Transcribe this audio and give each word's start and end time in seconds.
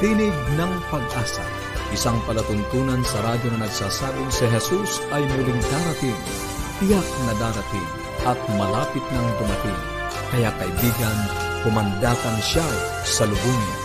Tinig 0.00 0.32
ng 0.56 0.72
Pag-asa, 0.88 1.44
isang 1.92 2.16
palatuntunan 2.24 3.04
sa 3.04 3.20
radyo 3.20 3.52
na 3.52 3.68
nagsasabing 3.68 4.32
si 4.32 4.48
Jesus 4.48 4.96
ay 5.12 5.20
muling 5.28 5.60
darating, 5.60 6.16
tiyak 6.80 7.04
na 7.28 7.36
darating, 7.36 7.88
at 8.24 8.40
malapit 8.56 9.04
nang 9.12 9.28
dumating. 9.36 9.80
Kaya 10.32 10.56
kaibigan, 10.56 11.18
pumandakan 11.68 12.36
siya 12.40 12.64
sa 13.04 13.28
lubungin. 13.28 13.79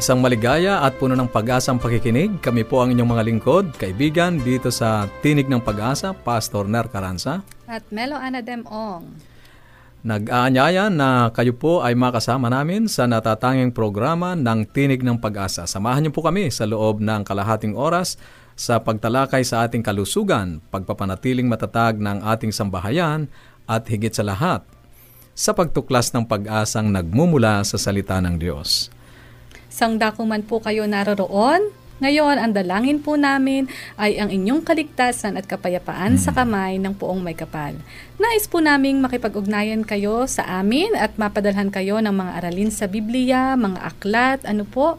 Isang 0.00 0.24
maligaya 0.24 0.80
at 0.80 0.96
puno 0.96 1.12
ng 1.12 1.28
pag-asang 1.28 1.76
pakikinig. 1.76 2.40
Kami 2.40 2.64
po 2.64 2.80
ang 2.80 2.88
inyong 2.88 3.20
mga 3.20 3.24
lingkod, 3.28 3.64
kaibigan 3.76 4.40
dito 4.40 4.72
sa 4.72 5.04
Tinig 5.20 5.44
ng 5.44 5.60
Pag-asa, 5.60 6.16
Pastor 6.16 6.64
Ner 6.64 6.88
Caranza. 6.88 7.44
At 7.68 7.84
Melo 7.92 8.16
Ana 8.16 8.40
Demong. 8.40 9.04
Nag-aanyaya 10.00 10.88
na 10.88 11.28
kayo 11.36 11.52
po 11.52 11.84
ay 11.84 11.92
makasama 11.92 12.48
namin 12.48 12.88
sa 12.88 13.04
natatanging 13.04 13.76
programa 13.76 14.32
ng 14.32 14.72
Tinig 14.72 15.04
ng 15.04 15.20
Pag-asa. 15.20 15.68
Samahan 15.68 16.08
niyo 16.08 16.16
po 16.16 16.24
kami 16.24 16.48
sa 16.48 16.64
loob 16.64 17.04
ng 17.04 17.20
kalahating 17.20 17.76
oras 17.76 18.16
sa 18.56 18.80
pagtalakay 18.80 19.44
sa 19.44 19.68
ating 19.68 19.84
kalusugan, 19.84 20.64
pagpapanatiling 20.72 21.44
matatag 21.44 22.00
ng 22.00 22.24
ating 22.24 22.56
sambahayan 22.56 23.28
at 23.68 23.84
higit 23.84 24.16
sa 24.16 24.24
lahat, 24.24 24.64
sa 25.36 25.52
pagtuklas 25.52 26.08
ng 26.16 26.24
pag-asang 26.24 26.88
nagmumula 26.88 27.60
sa 27.68 27.76
salita 27.76 28.16
ng 28.24 28.40
Diyos. 28.40 28.96
Sang 29.70 29.96
dako 29.96 30.26
man 30.26 30.42
po 30.42 30.58
kayo 30.58 30.84
naroroon, 30.84 31.70
ngayon, 32.00 32.40
ang 32.40 32.56
dalangin 32.56 33.04
po 33.04 33.20
namin 33.20 33.68
ay 34.00 34.16
ang 34.16 34.32
inyong 34.32 34.64
kaligtasan 34.64 35.36
at 35.36 35.44
kapayapaan 35.44 36.16
sa 36.16 36.32
kamay 36.32 36.80
ng 36.80 36.96
poong 36.96 37.20
may 37.20 37.36
kapal. 37.36 37.76
Nais 38.16 38.48
po 38.48 38.64
naming 38.64 39.04
makipag-ugnayan 39.04 39.84
kayo 39.84 40.24
sa 40.24 40.64
amin 40.64 40.96
at 40.96 41.20
mapadalhan 41.20 41.68
kayo 41.68 42.00
ng 42.00 42.16
mga 42.16 42.40
aralin 42.40 42.72
sa 42.72 42.88
Biblia, 42.88 43.52
mga 43.52 43.84
aklat, 43.84 44.40
ano 44.48 44.64
po, 44.64 44.96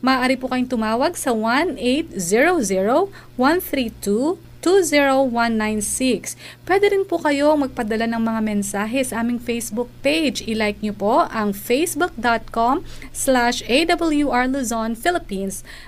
maaari 0.00 0.40
po 0.40 0.48
kayong 0.48 0.72
tumawag 0.72 1.12
sa 1.14 1.36
1 1.36 1.76
800 1.76 3.12
132 3.36 4.49
20196. 4.62 6.36
Pwede 6.68 6.92
rin 6.92 7.04
po 7.08 7.20
kayo 7.20 7.56
magpadala 7.56 8.06
ng 8.08 8.22
mga 8.22 8.40
mensahe 8.44 9.00
sa 9.04 9.24
aming 9.24 9.40
Facebook 9.40 9.88
page. 10.04 10.44
I-like 10.44 10.80
nyo 10.84 10.94
po 10.94 11.26
ang 11.28 11.56
facebook.com 11.56 12.84
slash 13.12 13.64
awrluzon, 13.66 14.96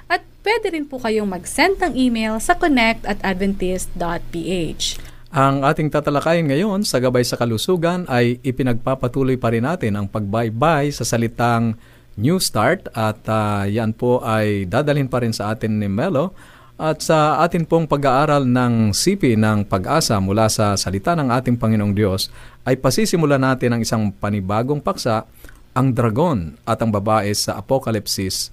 at 0.08 0.20
pwede 0.42 0.66
rin 0.74 0.84
po 0.88 0.98
kayong 0.98 1.30
mag-send 1.30 1.78
ng 1.78 1.94
email 1.94 2.40
sa 2.42 2.58
connect 2.58 3.06
at 3.06 3.20
adventist.ph. 3.22 4.84
Ang 5.32 5.64
ating 5.64 5.88
tatalakayin 5.88 6.44
ngayon 6.44 6.84
sa 6.84 7.00
Gabay 7.00 7.24
sa 7.24 7.40
Kalusugan 7.40 8.04
ay 8.04 8.36
ipinagpapatuloy 8.44 9.40
pa 9.40 9.48
rin 9.48 9.64
natin 9.64 9.96
ang 9.96 10.04
pagbaybay 10.04 10.92
sa 10.92 11.08
salitang 11.08 11.72
New 12.20 12.36
Start 12.36 12.92
at 12.92 13.24
uh, 13.24 13.64
yan 13.64 13.96
po 13.96 14.20
ay 14.20 14.68
dadalhin 14.68 15.08
pa 15.08 15.24
rin 15.24 15.32
sa 15.32 15.56
atin 15.56 15.80
ni 15.80 15.88
Melo 15.88 16.36
at 16.80 17.04
sa 17.04 17.44
atin 17.44 17.68
pong 17.68 17.84
pag-aaral 17.84 18.48
ng 18.48 18.96
sipi 18.96 19.36
ng 19.36 19.68
pag-asa 19.68 20.16
mula 20.18 20.48
sa 20.48 20.72
salita 20.74 21.12
ng 21.12 21.28
ating 21.28 21.60
Panginoong 21.60 21.92
Diyos, 21.92 22.32
ay 22.64 22.80
pasisimula 22.80 23.36
natin 23.36 23.76
ang 23.76 23.80
isang 23.84 24.08
panibagong 24.08 24.80
paksa, 24.80 25.28
ang 25.76 25.92
dragon 25.92 26.56
at 26.64 26.80
ang 26.80 26.88
babae 26.88 27.32
sa 27.36 27.60
Apokalipsis 27.60 28.48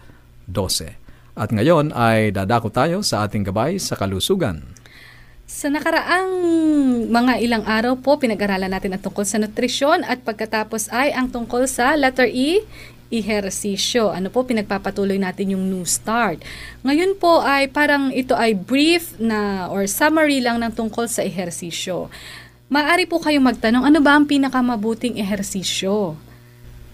12. 0.52 0.96
At 1.40 1.56
ngayon 1.56 1.96
ay 1.96 2.36
dadako 2.36 2.68
tayo 2.68 3.00
sa 3.00 3.24
ating 3.24 3.48
gabay 3.48 3.80
sa 3.80 3.96
kalusugan. 3.96 4.68
Sa 5.50 5.66
nakaraang 5.72 6.30
mga 7.10 7.42
ilang 7.42 7.66
araw 7.66 7.98
po, 7.98 8.22
pinag-aralan 8.22 8.70
natin 8.70 8.94
ang 8.94 9.02
tungkol 9.02 9.26
sa 9.26 9.42
nutrisyon 9.42 10.06
at 10.06 10.22
pagkatapos 10.22 10.94
ay 10.94 11.10
ang 11.10 11.32
tungkol 11.32 11.66
sa 11.66 11.98
letter 11.98 12.30
E, 12.30 12.62
ehersisyo. 13.10 14.14
Ano 14.14 14.30
po, 14.30 14.46
pinagpapatuloy 14.46 15.18
natin 15.18 15.58
yung 15.58 15.66
new 15.66 15.84
start. 15.84 16.42
Ngayon 16.86 17.18
po 17.18 17.42
ay 17.42 17.68
parang 17.70 18.14
ito 18.14 18.38
ay 18.38 18.54
brief 18.54 19.18
na 19.18 19.68
or 19.74 19.90
summary 19.90 20.40
lang 20.40 20.62
ng 20.62 20.72
tungkol 20.74 21.10
sa 21.10 21.26
ehersisyo. 21.26 22.08
Maari 22.70 23.10
po 23.10 23.18
kayong 23.18 23.50
magtanong, 23.50 23.82
ano 23.82 23.98
ba 23.98 24.14
ang 24.14 24.30
pinakamabuting 24.30 25.18
ehersisyo? 25.18 26.14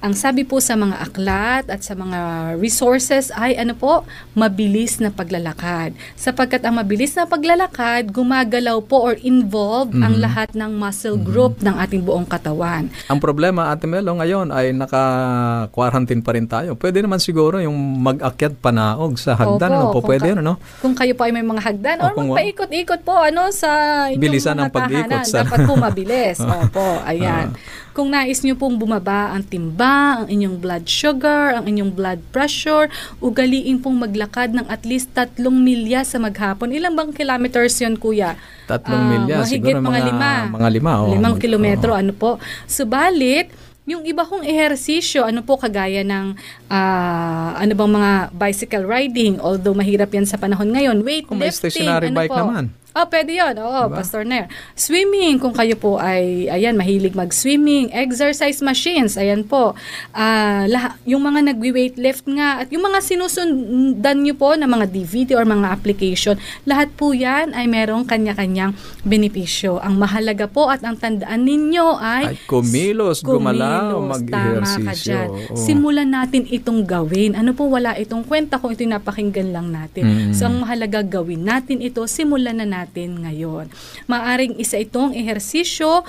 Ang 0.05 0.13
sabi 0.13 0.45
po 0.45 0.61
sa 0.61 0.77
mga 0.77 1.01
aklat 1.01 1.65
at 1.65 1.81
sa 1.81 1.97
mga 1.97 2.53
resources 2.61 3.33
ay 3.33 3.57
ano 3.57 3.73
po, 3.73 4.05
mabilis 4.37 5.01
na 5.01 5.09
paglalakad. 5.09 5.97
Sapagkat 6.13 6.61
ang 6.61 6.77
mabilis 6.77 7.17
na 7.17 7.25
paglalakad, 7.25 8.13
gumagalaw 8.13 8.85
po 8.85 9.01
or 9.01 9.17
involved 9.25 9.97
mm-hmm. 9.97 10.05
ang 10.05 10.15
lahat 10.21 10.53
ng 10.53 10.77
muscle 10.77 11.17
mhm. 11.17 11.25
group 11.25 11.53
mm-hmm. 11.57 11.73
ng 11.73 11.75
ating 11.81 12.01
buong 12.05 12.29
katawan. 12.29 12.85
Ang 13.09 13.17
problema, 13.17 13.73
Ate 13.73 13.89
Melo, 13.89 14.13
ngayon 14.13 14.53
ay 14.53 14.77
naka-quarantine 14.77 16.21
pa 16.21 16.37
rin 16.37 16.45
tayo. 16.45 16.77
Pwede 16.77 17.01
naman 17.01 17.17
siguro 17.17 17.57
yung 17.57 17.73
mag-akyat 18.05 18.61
panaog 18.61 19.17
sa 19.17 19.33
hagdan. 19.33 19.73
Opo, 19.73 19.81
ano 19.81 19.85
po, 19.89 19.99
pwede, 20.05 20.37
ka, 20.37 20.45
no? 20.45 20.61
Kung 20.85 20.93
kayo 20.93 21.17
po 21.17 21.25
ay 21.25 21.33
may 21.33 21.41
mga 21.41 21.65
hagdan 21.65 21.97
o, 22.05 22.13
or 22.13 22.21
magpaikot-ikot 22.21 23.01
po 23.01 23.25
ano, 23.25 23.49
sa 23.49 24.05
inyong 24.13 24.21
Bilisan 24.21 24.53
mga 24.53 24.69
ng 24.69 24.69
pag-ikot. 24.69 25.25
Sa... 25.25 25.41
Dapat 25.41 25.65
po 25.65 25.73
mabilis. 25.81 26.37
Opo, 26.61 27.01
ayan. 27.09 27.57
Uh, 27.57 27.84
kung 27.95 28.11
nais 28.11 28.43
nyo 28.43 28.59
pong 28.59 28.75
bumaba 28.75 29.31
ang 29.31 29.47
timba, 29.47 30.19
ang 30.19 30.27
inyong 30.27 30.59
blood 30.59 30.83
sugar, 30.83 31.55
ang 31.55 31.63
inyong 31.63 31.95
blood 31.95 32.19
pressure, 32.35 32.91
ugaliin 33.23 33.79
pong 33.79 33.95
maglakad 33.95 34.51
ng 34.51 34.67
at 34.67 34.83
least 34.83 35.15
tatlong 35.15 35.55
milya 35.55 36.03
sa 36.03 36.19
maghapon. 36.19 36.75
Ilang 36.75 36.99
bang 36.99 37.15
kilometers 37.15 37.79
yun, 37.79 37.95
kuya? 37.95 38.35
Tatlong 38.67 38.99
uh, 38.99 39.09
milya, 39.15 39.35
mahigit 39.39 39.79
siguro 39.79 39.79
mga, 39.79 39.87
mga 39.87 40.01
lima. 40.11 40.31
Mga 40.51 40.69
lima, 40.75 40.91
oh. 40.99 41.09
Limang 41.15 41.35
kilometro, 41.39 41.95
oh. 41.95 42.01
ano 42.03 42.11
po. 42.11 42.35
Subalit, 42.67 43.47
yung 43.87 44.03
iba 44.03 44.27
kong 44.27 44.43
ehersisyo, 44.43 45.23
ano 45.23 45.47
po 45.47 45.55
kagaya 45.55 46.03
ng 46.03 46.35
uh, 46.67 47.49
ano 47.55 47.73
bang 47.79 47.91
mga 47.95 48.11
bicycle 48.35 48.83
riding, 48.83 49.39
although 49.39 49.77
mahirap 49.77 50.11
yan 50.11 50.27
sa 50.27 50.35
panahon 50.35 50.67
ngayon, 50.67 50.99
weightlifting, 50.99 51.31
Kung 51.31 51.39
may 51.39 51.53
stationary 51.53 52.11
ano 52.11 52.17
bike 52.19 52.33
po, 52.33 52.43
naman. 52.43 52.65
Oh, 52.95 53.03
pwede 53.11 53.35
yun. 53.35 53.51
Oo, 53.59 53.91
diba? 53.91 53.99
Pastor 53.99 54.23
Nair. 54.23 54.47
Swimming, 54.71 55.35
kung 55.35 55.51
kayo 55.51 55.75
po 55.75 55.99
ay, 55.99 56.47
ayan, 56.47 56.79
mahilig 56.79 57.11
mag-swimming. 57.11 57.91
Exercise 57.91 58.63
machines, 58.63 59.19
ayan 59.19 59.43
po. 59.43 59.75
Uh, 60.15 60.63
lah- 60.71 60.95
yung 61.03 61.27
mga 61.27 61.51
nagwi-weightlift 61.51 62.23
nga, 62.31 62.63
at 62.63 62.71
yung 62.71 62.87
mga 62.87 63.03
sinusundan 63.03 64.23
nyo 64.23 64.39
po 64.39 64.55
na 64.55 64.63
mga 64.63 64.87
DVD 64.95 65.35
or 65.35 65.43
mga 65.43 65.75
application, 65.75 66.39
lahat 66.63 66.87
po 66.95 67.11
yan 67.11 67.51
ay 67.51 67.67
merong 67.67 68.07
kanya-kanyang 68.07 68.71
benepisyo. 69.03 69.83
Ang 69.83 69.99
mahalaga 69.99 70.47
po 70.47 70.71
at 70.71 70.79
ang 70.87 70.95
tandaan 70.95 71.43
ninyo 71.43 71.99
ay... 71.99 72.23
Ay, 72.31 72.37
kumilos, 72.47 73.19
gumalaw, 73.27 73.99
mag-ehersisyo. 74.07 75.51
Oh. 75.51 75.59
Simulan 75.59 76.15
natin 76.15 76.47
itong 76.47 76.87
gawin. 76.87 77.35
Ano 77.35 77.51
po, 77.51 77.67
wala 77.67 77.99
itong 77.99 78.23
kwenta 78.23 78.55
kung 78.55 78.71
ito 78.71 78.87
napakinggan 78.87 79.51
lang 79.51 79.67
natin. 79.67 80.31
Mm. 80.31 80.31
So, 80.31 80.47
ang 80.47 80.63
mahalaga 80.63 81.03
gawin 81.03 81.43
natin 81.43 81.83
ito, 81.83 81.99
simulan 82.07 82.63
na 82.63 82.63
natin 82.63 82.84
natin 82.85 83.25
ngayon. 83.25 83.73
Maaring 84.05 84.61
isa 84.61 84.77
itong 84.77 85.17
ehersisyo, 85.17 86.05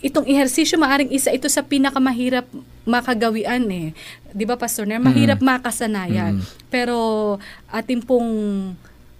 itong 0.00 0.24
ehersisyo 0.24 0.80
maaring 0.80 1.12
isa 1.12 1.28
ito 1.30 1.46
sa 1.52 1.60
pinakamahirap 1.60 2.48
makagawian 2.88 3.64
eh. 3.68 3.92
'Di 4.32 4.44
ba 4.48 4.56
Pastor 4.56 4.88
Ner? 4.88 5.02
Mahirap 5.02 5.42
mm. 5.42 5.46
makasanayan. 5.46 6.40
Mm. 6.40 6.44
Pero 6.72 6.96
atin 7.68 8.00
pong 8.00 8.30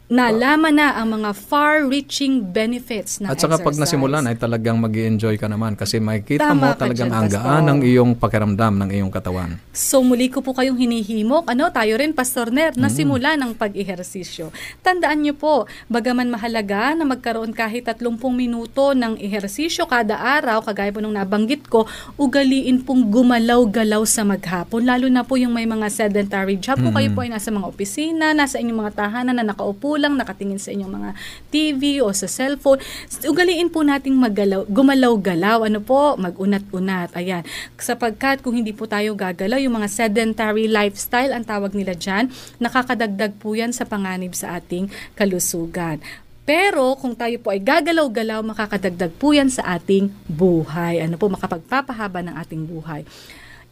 nalaman 0.06 0.78
na 0.78 0.94
ang 0.94 1.18
mga 1.18 1.34
far-reaching 1.34 2.54
benefits 2.54 3.18
ng 3.18 3.26
At 3.26 3.42
saka 3.42 3.58
exercise. 3.58 3.66
pag 3.66 3.76
nasimulan 3.82 4.22
ay 4.30 4.38
talagang 4.38 4.78
mag 4.78 4.94
enjoy 4.94 5.34
ka 5.34 5.50
naman 5.50 5.74
kasi 5.74 5.98
makikita 5.98 6.54
Tama 6.54 6.62
mo 6.62 6.78
talagang 6.78 7.10
ang 7.10 7.26
gaan 7.26 7.66
ng 7.66 7.80
iyong 7.82 8.12
pakiramdam 8.14 8.86
ng 8.86 8.90
iyong 8.94 9.10
katawan. 9.10 9.58
So 9.74 10.06
muli 10.06 10.30
ko 10.30 10.46
po 10.46 10.54
kayong 10.54 10.78
hinihimok, 10.78 11.50
ano, 11.50 11.74
tayo 11.74 11.98
rin, 11.98 12.14
Pastor 12.14 12.54
Ner, 12.54 12.78
na 12.78 12.86
simula 12.86 13.34
ng 13.34 13.58
pag-ehersisyo. 13.58 14.54
Tandaan 14.86 15.26
niyo 15.26 15.34
po, 15.34 15.66
bagaman 15.90 16.30
mahalaga 16.30 16.94
na 16.94 17.02
magkaroon 17.02 17.50
kahit 17.50 17.90
30 17.90 18.06
minuto 18.30 18.94
ng 18.94 19.18
ehersisyo 19.18 19.90
kada 19.90 20.22
araw, 20.22 20.62
kagaya 20.62 20.94
po 20.94 21.02
nung 21.02 21.18
nabanggit 21.18 21.66
ko, 21.66 21.82
ugaliin 22.14 22.86
pong 22.86 23.10
gumalaw-galaw 23.10 24.06
sa 24.06 24.22
maghapon, 24.22 24.86
lalo 24.86 25.10
na 25.10 25.26
po 25.26 25.34
yung 25.34 25.50
may 25.50 25.66
mga 25.66 25.90
sedentary 25.90 26.62
job. 26.62 26.78
Kung 26.78 26.94
kayo 26.94 27.10
po 27.10 27.26
ay 27.26 27.34
nasa 27.34 27.50
mga 27.50 27.66
opisina, 27.66 28.30
nasa 28.30 28.62
inyong 28.62 28.86
mga 28.86 28.92
tahanan 28.94 29.34
na 29.42 29.50
nakaupo 29.50 29.95
lang, 29.98 30.16
nakatingin 30.16 30.60
sa 30.60 30.72
inyong 30.72 30.92
mga 30.92 31.10
TV 31.52 32.00
o 32.00 32.12
sa 32.12 32.30
cellphone, 32.30 32.80
ugaliin 33.24 33.68
po 33.68 33.82
nating 33.82 34.16
maggalaw, 34.16 34.64
gumalaw-galaw, 34.68 35.66
ano 35.66 35.80
po, 35.82 36.14
mag-unat-unat. 36.16 37.12
Ayan. 37.18 37.42
Sapagkat 37.76 38.40
kung 38.40 38.56
hindi 38.56 38.72
po 38.72 38.88
tayo 38.88 39.12
gagalaw, 39.12 39.60
yung 39.60 39.76
mga 39.80 39.88
sedentary 39.90 40.70
lifestyle, 40.70 41.32
ang 41.34 41.44
tawag 41.44 41.74
nila 41.74 41.96
dyan, 41.96 42.32
nakakadagdag 42.62 43.36
po 43.36 43.56
yan 43.56 43.74
sa 43.74 43.84
panganib 43.84 44.32
sa 44.32 44.56
ating 44.56 44.88
kalusugan. 45.18 46.00
Pero 46.46 46.94
kung 46.94 47.18
tayo 47.18 47.34
po 47.42 47.50
ay 47.50 47.58
gagalaw-galaw, 47.58 48.38
makakadagdag 48.46 49.10
po 49.18 49.34
yan 49.34 49.50
sa 49.50 49.66
ating 49.74 50.14
buhay. 50.30 51.02
Ano 51.02 51.18
po, 51.18 51.26
makapagpapahaba 51.26 52.22
ng 52.22 52.38
ating 52.38 52.62
buhay. 52.62 53.02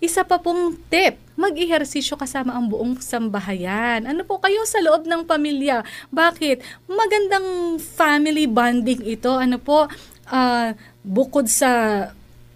Isa 0.03 0.27
pa 0.27 0.43
pong 0.43 0.75
tip, 0.91 1.15
mag-ehersisyo 1.35 2.15
kasama 2.15 2.55
ang 2.55 2.71
buong 2.71 2.99
sambahayan. 3.03 4.07
Ano 4.07 4.23
po 4.23 4.39
kayo 4.39 4.63
sa 4.67 4.79
loob 4.83 5.07
ng 5.07 5.27
pamilya? 5.27 5.83
Bakit? 6.15 6.63
Magandang 6.87 7.79
family 7.83 8.47
bonding 8.47 9.03
ito. 9.03 9.35
Ano 9.35 9.59
po, 9.59 9.91
ah, 10.31 10.73
bukod 11.03 11.51
sa 11.51 12.11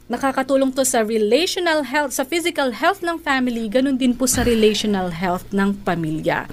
nakakatulong 0.08 0.72
to 0.72 0.88
sa 0.88 1.04
relational 1.04 1.84
health, 1.84 2.16
sa 2.16 2.24
physical 2.24 2.72
health 2.72 3.04
ng 3.04 3.20
family, 3.20 3.68
ganun 3.68 4.00
din 4.00 4.16
po 4.16 4.24
sa 4.24 4.40
relational 4.40 5.12
health 5.12 5.44
ng 5.52 5.76
pamilya. 5.84 6.48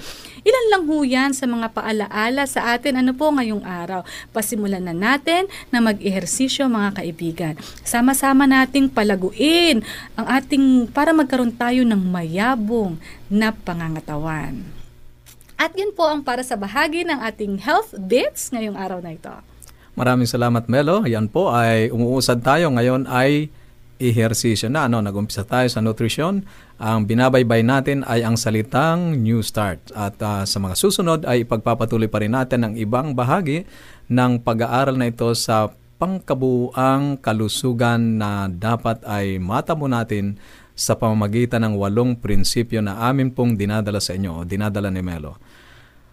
Ilan 0.46 0.66
lang 0.70 0.84
ho 0.86 1.02
yan 1.02 1.34
sa 1.34 1.50
mga 1.50 1.74
paalaala 1.74 2.46
sa 2.46 2.70
atin 2.70 3.02
ano 3.02 3.10
po 3.18 3.34
ngayong 3.34 3.66
araw. 3.66 4.06
Pasimulan 4.30 4.86
na 4.86 4.94
natin 4.94 5.50
na 5.74 5.82
mag-ehersisyo 5.82 6.70
mga 6.70 7.02
kaibigan. 7.02 7.54
Sama-sama 7.82 8.46
nating 8.46 8.86
palaguin 8.86 9.82
ang 10.14 10.26
ating 10.30 10.86
para 10.94 11.10
magkaroon 11.10 11.50
tayo 11.50 11.82
ng 11.82 11.98
mayabong 11.98 12.94
na 13.26 13.50
pangangatawan. 13.50 14.62
At 15.58 15.74
yun 15.74 15.90
po 15.90 16.06
ang 16.06 16.22
para 16.22 16.46
sa 16.46 16.54
bahagi 16.54 17.02
ng 17.02 17.26
ating 17.26 17.58
health 17.66 17.90
bits 17.98 18.54
ngayong 18.54 18.78
araw 18.78 19.02
na 19.02 19.18
ito. 19.18 19.34
Maraming 19.98 20.30
salamat 20.30 20.70
Melo. 20.70 21.02
Yan 21.10 21.26
po 21.26 21.50
ay 21.50 21.90
umuusad 21.90 22.38
tayo. 22.46 22.70
Ngayon 22.70 23.10
ay 23.10 23.50
ehersisyo 23.98 24.68
na. 24.68 24.88
Ano, 24.88 25.00
nag-umpisa 25.00 25.44
tayo 25.44 25.66
sa 25.68 25.80
nutrition. 25.84 26.44
Ang 26.76 27.08
binabaybay 27.08 27.64
natin 27.64 28.04
ay 28.04 28.22
ang 28.24 28.36
salitang 28.36 29.16
New 29.20 29.40
Start. 29.40 29.92
At 29.96 30.20
ah, 30.20 30.44
sa 30.44 30.58
mga 30.60 30.74
susunod 30.76 31.20
ay 31.24 31.48
ipagpapatuloy 31.48 32.08
pa 32.08 32.20
rin 32.20 32.36
natin 32.36 32.64
ang 32.64 32.74
ibang 32.76 33.16
bahagi 33.16 33.64
ng 34.12 34.40
pag-aaral 34.44 34.96
na 34.96 35.08
ito 35.08 35.28
sa 35.32 35.72
pangkabuang 35.96 37.16
kalusugan 37.24 38.20
na 38.20 38.52
dapat 38.52 39.00
ay 39.08 39.40
matamo 39.40 39.88
natin 39.88 40.36
sa 40.76 40.92
pamamagitan 40.92 41.64
ng 41.64 41.74
walong 41.80 42.20
prinsipyo 42.20 42.84
na 42.84 43.08
amin 43.08 43.32
pong 43.32 43.56
dinadala 43.56 43.96
sa 43.96 44.12
inyo 44.12 44.44
o 44.44 44.44
dinadala 44.44 44.92
ni 44.92 45.00
Melo. 45.00 45.40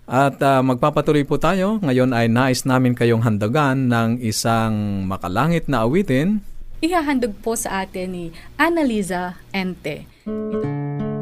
At 0.03 0.39
ah, 0.43 0.59
magpapatuloy 0.59 1.23
po 1.23 1.39
tayo. 1.39 1.79
Ngayon 1.79 2.11
ay 2.11 2.27
nais 2.27 2.67
namin 2.67 2.91
kayong 2.91 3.23
handagan 3.23 3.87
ng 3.87 4.19
isang 4.19 5.03
makalangit 5.07 5.71
na 5.71 5.87
awitin. 5.87 6.43
Ihahandog 6.83 7.39
po 7.39 7.55
sa 7.55 7.87
atin 7.87 8.11
ni 8.11 8.25
Annalisa 8.59 9.39
Ente. 9.55 10.03
Panginoon, 10.27 11.12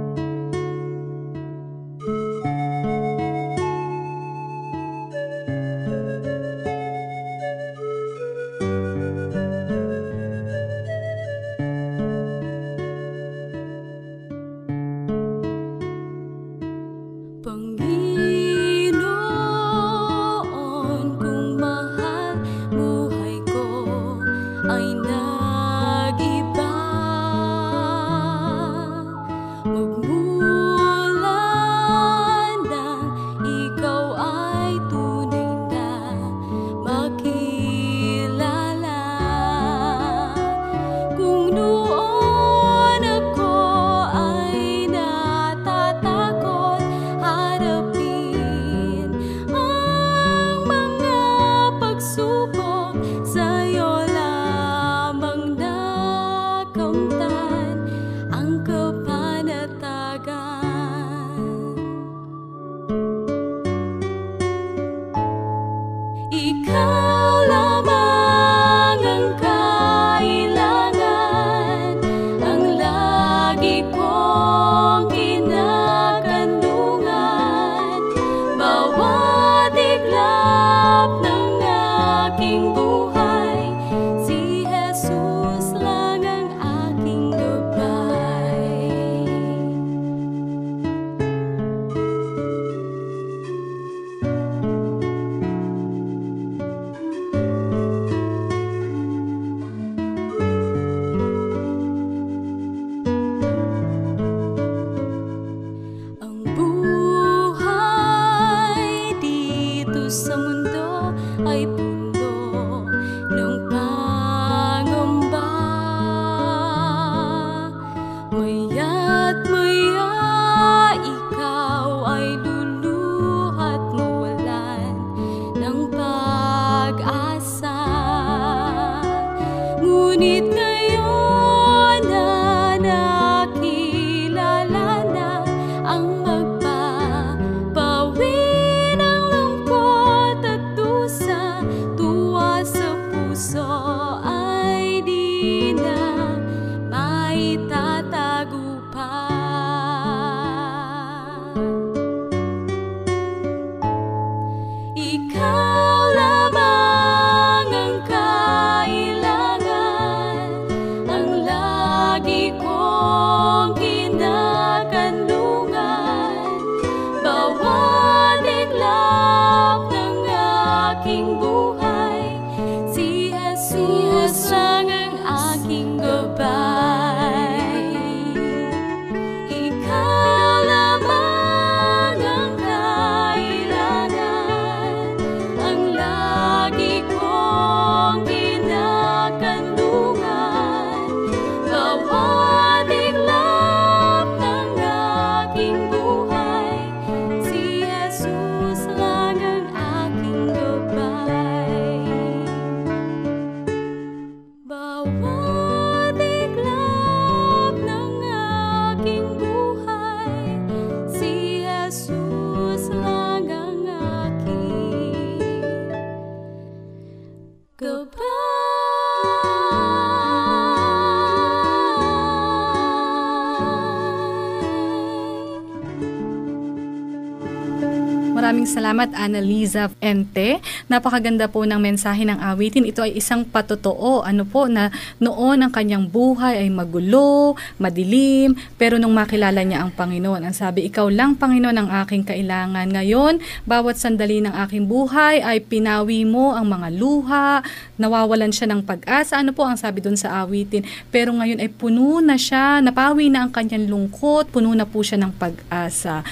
Maraming 228.51 228.67
salamat 228.67 229.15
Annalisa 229.15 229.87
Ente. 230.03 230.59
Napakaganda 230.91 231.47
po 231.47 231.63
ng 231.63 231.79
mensahe 231.79 232.27
ng 232.27 232.35
awitin. 232.35 232.83
Ito 232.83 233.07
ay 233.07 233.15
isang 233.15 233.47
patotoo. 233.47 234.27
Ano 234.27 234.43
po 234.43 234.67
na 234.67 234.91
noon 235.23 235.63
ang 235.63 235.71
kanyang 235.71 236.11
buhay 236.11 236.59
ay 236.59 236.67
magulo, 236.67 237.55
madilim, 237.79 238.59
pero 238.75 238.99
nung 238.99 239.15
makilala 239.15 239.63
niya 239.63 239.87
ang 239.87 239.95
Panginoon, 239.95 240.43
ang 240.43 240.51
sabi, 240.51 240.83
ikaw 240.83 241.07
lang 241.07 241.39
Panginoon 241.39 241.79
ang 241.79 241.89
aking 242.03 242.27
kailangan. 242.27 242.91
Ngayon, 242.91 243.39
bawat 243.63 243.95
sandali 243.95 244.43
ng 244.43 244.51
aking 244.67 244.83
buhay 244.83 245.39
ay 245.39 245.63
pinawi 245.63 246.27
mo 246.27 246.51
ang 246.51 246.67
mga 246.67 246.91
luha, 246.91 247.63
nawawalan 247.95 248.51
siya 248.51 248.67
ng 248.67 248.83
pag-asa. 248.83 249.39
Ano 249.39 249.55
po 249.55 249.63
ang 249.63 249.79
sabi 249.79 250.03
doon 250.03 250.19
sa 250.19 250.43
awitin? 250.43 250.83
Pero 251.07 251.31
ngayon 251.31 251.63
ay 251.63 251.71
puno 251.71 252.19
na 252.19 252.35
siya, 252.35 252.83
napawi 252.83 253.31
na 253.31 253.47
ang 253.47 253.55
kanyang 253.55 253.87
lungkot, 253.87 254.51
puno 254.51 254.75
na 254.75 254.83
po 254.83 254.99
siya 254.99 255.23
ng 255.23 255.39
pag-asa. 255.39 256.27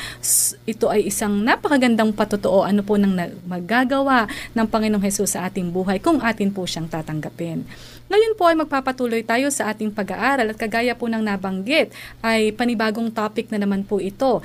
Ito 0.68 0.92
ay 0.92 1.08
isang 1.08 1.48
napakagandang 1.48 2.09
patotoo 2.14 2.66
ano 2.66 2.82
po 2.86 2.96
nang 2.96 3.14
na- 3.14 3.34
magagawa 3.46 4.30
ng 4.56 4.68
Panginoong 4.68 5.04
Hesus 5.04 5.38
sa 5.38 5.50
ating 5.50 5.70
buhay 5.74 5.98
kung 5.98 6.22
atin 6.22 6.54
po 6.54 6.66
siyang 6.66 6.90
tatanggapin. 6.90 7.66
Ngayon 8.10 8.34
po 8.34 8.50
ay 8.50 8.58
magpapatuloy 8.58 9.22
tayo 9.22 9.54
sa 9.54 9.70
ating 9.70 9.94
pag-aaral 9.94 10.50
at 10.50 10.58
kagaya 10.58 10.98
po 10.98 11.06
ng 11.06 11.22
nabanggit 11.22 11.94
ay 12.26 12.50
panibagong 12.54 13.14
topic 13.14 13.54
na 13.54 13.62
naman 13.62 13.86
po 13.86 14.02
ito. 14.02 14.42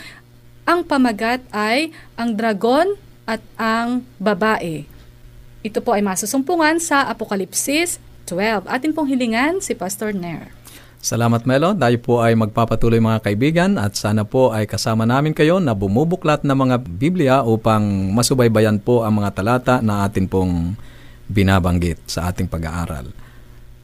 Ang 0.65 0.85
pamagat 0.85 1.45
ay 1.53 1.93
ang 2.17 2.37
dragon 2.37 2.97
at 3.25 3.41
ang 3.57 4.05
babae. 4.21 4.85
Ito 5.65 5.81
po 5.81 5.97
ay 5.97 6.05
masusumpungan 6.05 6.77
sa 6.77 7.09
Apokalipsis 7.09 7.97
12. 8.29 8.69
Atin 8.69 8.93
pong 8.93 9.09
hilingan 9.09 9.65
si 9.65 9.73
Pastor 9.73 10.13
Nair. 10.13 10.53
Salamat 11.05 11.45
Melo. 11.45 11.77
Tayo 11.77 12.01
po 12.01 12.25
ay 12.25 12.33
magpapatuloy 12.33 12.97
mga 12.97 13.21
kaibigan 13.29 13.77
at 13.77 13.93
sana 13.93 14.25
po 14.25 14.57
ay 14.57 14.65
kasama 14.65 15.05
namin 15.05 15.37
kayo 15.37 15.61
na 15.61 15.77
bumubuklat 15.77 16.49
ng 16.49 16.57
mga 16.57 16.77
Biblia 16.81 17.37
upang 17.45 18.09
masubaybayan 18.17 18.81
po 18.81 19.05
ang 19.05 19.21
mga 19.21 19.37
talata 19.37 19.75
na 19.85 20.09
atin 20.09 20.25
pong 20.25 20.73
binabanggit 21.29 22.09
sa 22.09 22.33
ating 22.33 22.49
pag-aaral. 22.49 23.13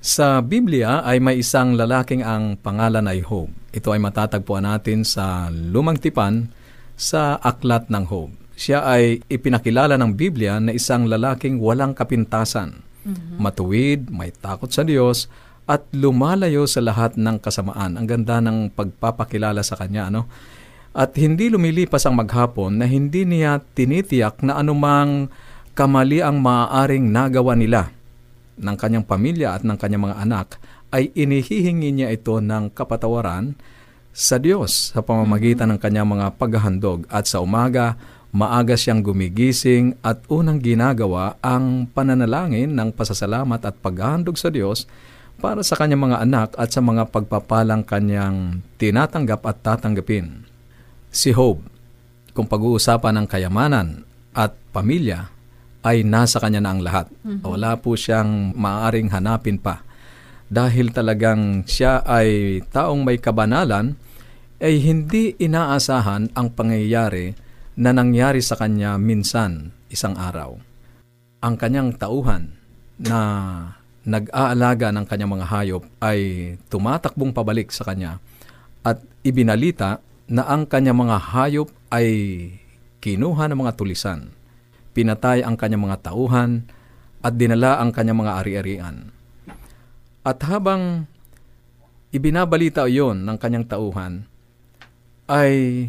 Sa 0.00 0.40
Biblia 0.40 1.04
ay 1.04 1.20
may 1.20 1.44
isang 1.44 1.76
lalaking 1.76 2.24
ang 2.24 2.56
pangalan 2.56 3.04
ay 3.04 3.20
Job. 3.20 3.52
Ito 3.68 3.92
ay 3.92 4.00
matatagpuan 4.00 4.64
natin 4.64 5.04
sa 5.04 5.52
Lumang 5.52 6.00
Tipan 6.00 6.48
sa 6.96 7.36
Aklat 7.36 7.92
ng 7.92 8.04
Job. 8.08 8.32
Siya 8.56 8.80
ay 8.88 9.20
ipinakilala 9.28 10.00
ng 10.00 10.16
Biblia 10.16 10.56
na 10.56 10.72
isang 10.72 11.04
lalaking 11.04 11.60
walang 11.60 11.92
kapintasan, 11.92 12.80
matuwid, 13.36 14.08
may 14.08 14.32
takot 14.32 14.72
sa 14.72 14.88
Diyos, 14.88 15.28
at 15.70 15.86
lumalayo 15.94 16.66
sa 16.66 16.82
lahat 16.82 17.14
ng 17.14 17.38
kasamaan. 17.38 17.94
Ang 17.94 18.06
ganda 18.10 18.42
ng 18.42 18.74
pagpapakilala 18.74 19.62
sa 19.62 19.78
kanya, 19.78 20.10
ano? 20.10 20.26
At 20.90 21.14
hindi 21.14 21.46
lumilipas 21.46 22.02
ang 22.02 22.18
maghapon 22.18 22.82
na 22.82 22.90
hindi 22.90 23.22
niya 23.22 23.62
tinitiyak 23.62 24.42
na 24.42 24.58
anumang 24.58 25.30
kamali 25.78 26.18
ang 26.18 26.42
maaaring 26.42 27.14
nagawa 27.14 27.54
nila 27.54 27.94
ng 28.58 28.74
kanyang 28.74 29.06
pamilya 29.06 29.54
at 29.54 29.62
ng 29.62 29.78
kanyang 29.78 30.10
mga 30.10 30.18
anak 30.18 30.58
ay 30.90 31.14
inihihingi 31.14 31.94
niya 31.94 32.10
ito 32.10 32.42
ng 32.42 32.74
kapatawaran 32.74 33.54
sa 34.10 34.42
Diyos 34.42 34.90
sa 34.90 35.06
pamamagitan 35.06 35.70
ng 35.70 35.78
kanyang 35.78 36.10
mga 36.10 36.34
paghahandog 36.34 37.06
at 37.06 37.30
sa 37.30 37.38
umaga 37.38 37.94
maaga 38.34 38.74
siyang 38.74 39.06
gumigising 39.06 39.94
at 40.02 40.26
unang 40.26 40.58
ginagawa 40.58 41.38
ang 41.42 41.86
pananalangin 41.90 42.74
ng 42.74 42.90
pasasalamat 42.94 43.62
at 43.62 43.78
paghahandog 43.78 44.34
sa 44.34 44.50
Diyos 44.50 44.90
para 45.40 45.64
sa 45.64 45.74
kanyang 45.74 46.12
mga 46.12 46.18
anak 46.22 46.48
at 46.60 46.68
sa 46.70 46.84
mga 46.84 47.08
pagpapalang 47.08 47.82
kanyang 47.82 48.60
tinatanggap 48.76 49.40
at 49.48 49.56
tatanggapin. 49.64 50.44
Si 51.10 51.32
Job, 51.32 51.64
kung 52.36 52.46
pag-uusapan 52.46 53.18
ng 53.18 53.26
kayamanan 53.26 54.06
at 54.36 54.54
pamilya, 54.70 55.32
ay 55.80 56.04
nasa 56.04 56.36
kanya 56.38 56.60
na 56.60 56.70
ang 56.76 56.84
lahat. 56.84 57.08
Wala 57.40 57.80
po 57.80 57.96
siyang 57.96 58.52
maaaring 58.52 59.08
hanapin 59.08 59.56
pa. 59.56 59.80
Dahil 60.50 60.92
talagang 60.92 61.64
siya 61.64 62.04
ay 62.04 62.60
taong 62.68 63.00
may 63.00 63.16
kabanalan, 63.16 63.96
ay 64.60 64.76
hindi 64.84 65.32
inaasahan 65.40 66.36
ang 66.36 66.52
pangyayari 66.52 67.32
na 67.80 67.96
nangyari 67.96 68.44
sa 68.44 68.60
kanya 68.60 69.00
minsan 69.00 69.72
isang 69.88 70.20
araw. 70.20 70.60
Ang 71.40 71.54
kanyang 71.56 71.96
tauhan 71.96 72.60
na 73.00 73.20
nag-aalaga 74.04 74.88
ng 74.94 75.04
kanyang 75.04 75.32
mga 75.36 75.46
hayop 75.48 75.82
ay 76.00 76.20
tumatakbong 76.72 77.36
pabalik 77.36 77.68
sa 77.68 77.84
kanya 77.84 78.16
at 78.80 79.00
ibinalita 79.20 80.00
na 80.30 80.46
ang 80.48 80.64
kanyang 80.64 80.96
mga 80.96 81.16
hayop 81.20 81.68
ay 81.92 82.08
kinuha 83.02 83.50
ng 83.50 83.58
mga 83.60 83.76
tulisan. 83.76 84.32
Pinatay 84.96 85.44
ang 85.44 85.58
kanyang 85.58 85.90
mga 85.90 86.12
tauhan 86.12 86.64
at 87.20 87.36
dinala 87.36 87.80
ang 87.80 87.92
kanyang 87.92 88.24
mga 88.24 88.32
ari-arian. 88.40 88.96
At 90.24 90.40
habang 90.48 91.08
ibinabalita 92.12 92.88
iyon 92.88 93.24
ng 93.24 93.36
kanyang 93.36 93.68
tauhan, 93.68 94.28
ay 95.30 95.86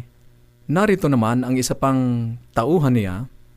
narito 0.70 1.10
naman 1.10 1.42
ang 1.42 1.58
isa 1.58 1.74
pang 1.74 2.34
tauhan 2.54 2.94
niya 2.94 3.16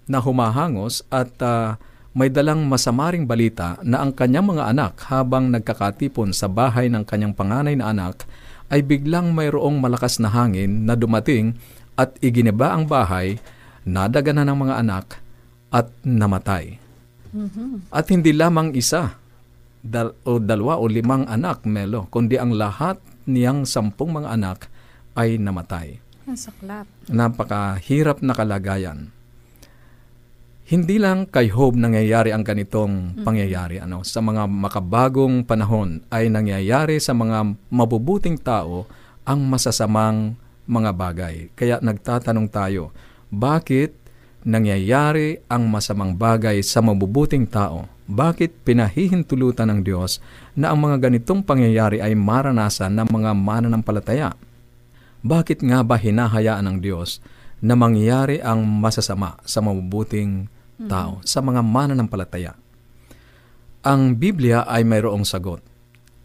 na 0.09 0.17
humahangos 0.21 1.05
at 1.13 1.33
ah, 1.41 1.77
may 2.15 2.31
dalang 2.31 2.63
masamaring 2.71 3.27
balita 3.27 3.75
na 3.83 3.99
ang 3.99 4.15
kanyang 4.15 4.55
mga 4.55 4.71
anak 4.71 5.03
habang 5.11 5.51
nagkakatipon 5.51 6.31
sa 6.31 6.47
bahay 6.47 6.87
ng 6.87 7.03
kanyang 7.03 7.35
panganay 7.35 7.75
na 7.75 7.91
anak 7.91 8.23
ay 8.71 8.79
biglang 8.81 9.35
mayroong 9.35 9.83
malakas 9.83 10.23
na 10.23 10.31
hangin 10.31 10.87
na 10.87 10.95
dumating 10.95 11.59
at 11.99 12.15
iginiba 12.23 12.71
ang 12.71 12.87
bahay, 12.87 13.35
nadaganan 13.83 14.47
ng 14.47 14.57
mga 14.63 14.75
anak 14.79 15.05
at 15.75 15.91
namatay. 16.07 16.79
At 17.91 18.07
hindi 18.07 18.31
lamang 18.31 18.71
isa 18.79 19.19
dal- 19.83 20.15
o 20.23 20.39
dalawa 20.39 20.79
o 20.79 20.87
limang 20.87 21.27
anak, 21.27 21.67
Melo, 21.67 22.07
kundi 22.07 22.39
ang 22.39 22.55
lahat 22.55 22.95
niyang 23.27 23.67
sampung 23.67 24.15
mga 24.15 24.31
anak 24.33 24.71
ay 25.19 25.35
namatay. 25.35 25.99
Ang 26.25 26.39
saklap. 26.39 26.87
Napakahirap 27.11 28.23
na 28.23 28.33
kalagayan. 28.33 29.14
Hindi 30.65 30.97
lang 30.97 31.29
kay 31.29 31.53
Job 31.53 31.77
nangyayari 31.77 32.33
ang 32.33 32.41
ganitong 32.41 33.21
pangyayari. 33.21 33.77
Ano, 33.77 34.01
sa 34.01 34.17
mga 34.17 34.49
makabagong 34.49 35.45
panahon 35.45 36.01
ay 36.09 36.25
nangyayari 36.25 36.97
sa 36.97 37.13
mga 37.13 37.53
mabubuting 37.69 38.33
tao 38.41 38.89
ang 39.29 39.45
masasamang 39.45 40.33
mga 40.65 40.89
bagay. 40.97 41.35
Kaya 41.53 41.77
nagtatanong 41.85 42.49
tayo, 42.49 42.89
bakit 43.29 43.93
nangyayari 44.41 45.37
ang 45.45 45.69
masamang 45.69 46.17
bagay 46.17 46.65
sa 46.65 46.81
mabubuting 46.81 47.45
tao? 47.45 47.85
Bakit 48.09 48.65
pinahihintulutan 48.65 49.69
ng 49.69 49.79
Diyos 49.85 50.17
na 50.57 50.73
ang 50.73 50.81
mga 50.81 50.97
ganitong 50.97 51.45
pangyayari 51.45 52.01
ay 52.01 52.17
maranasan 52.17 52.89
ng 52.97 53.13
mga 53.13 53.37
mananampalataya? 53.37 54.33
Bakit 55.21 55.61
nga 55.61 55.85
ba 55.85 55.93
hinahayaan 55.93 56.65
ng 56.65 56.77
Diyos 56.81 57.21
na 57.61 57.77
mangyari 57.77 58.41
ang 58.41 58.65
masasama 58.65 59.37
sa 59.45 59.61
mabubuting 59.61 60.54
tao, 60.83 61.23
sa 61.23 61.39
mga 61.39 61.63
mananampalataya? 61.63 62.53
Ang 63.85 64.17
Biblia 64.17 64.65
ay 64.65 64.81
mayroong 64.81 65.23
sagot. 65.23 65.61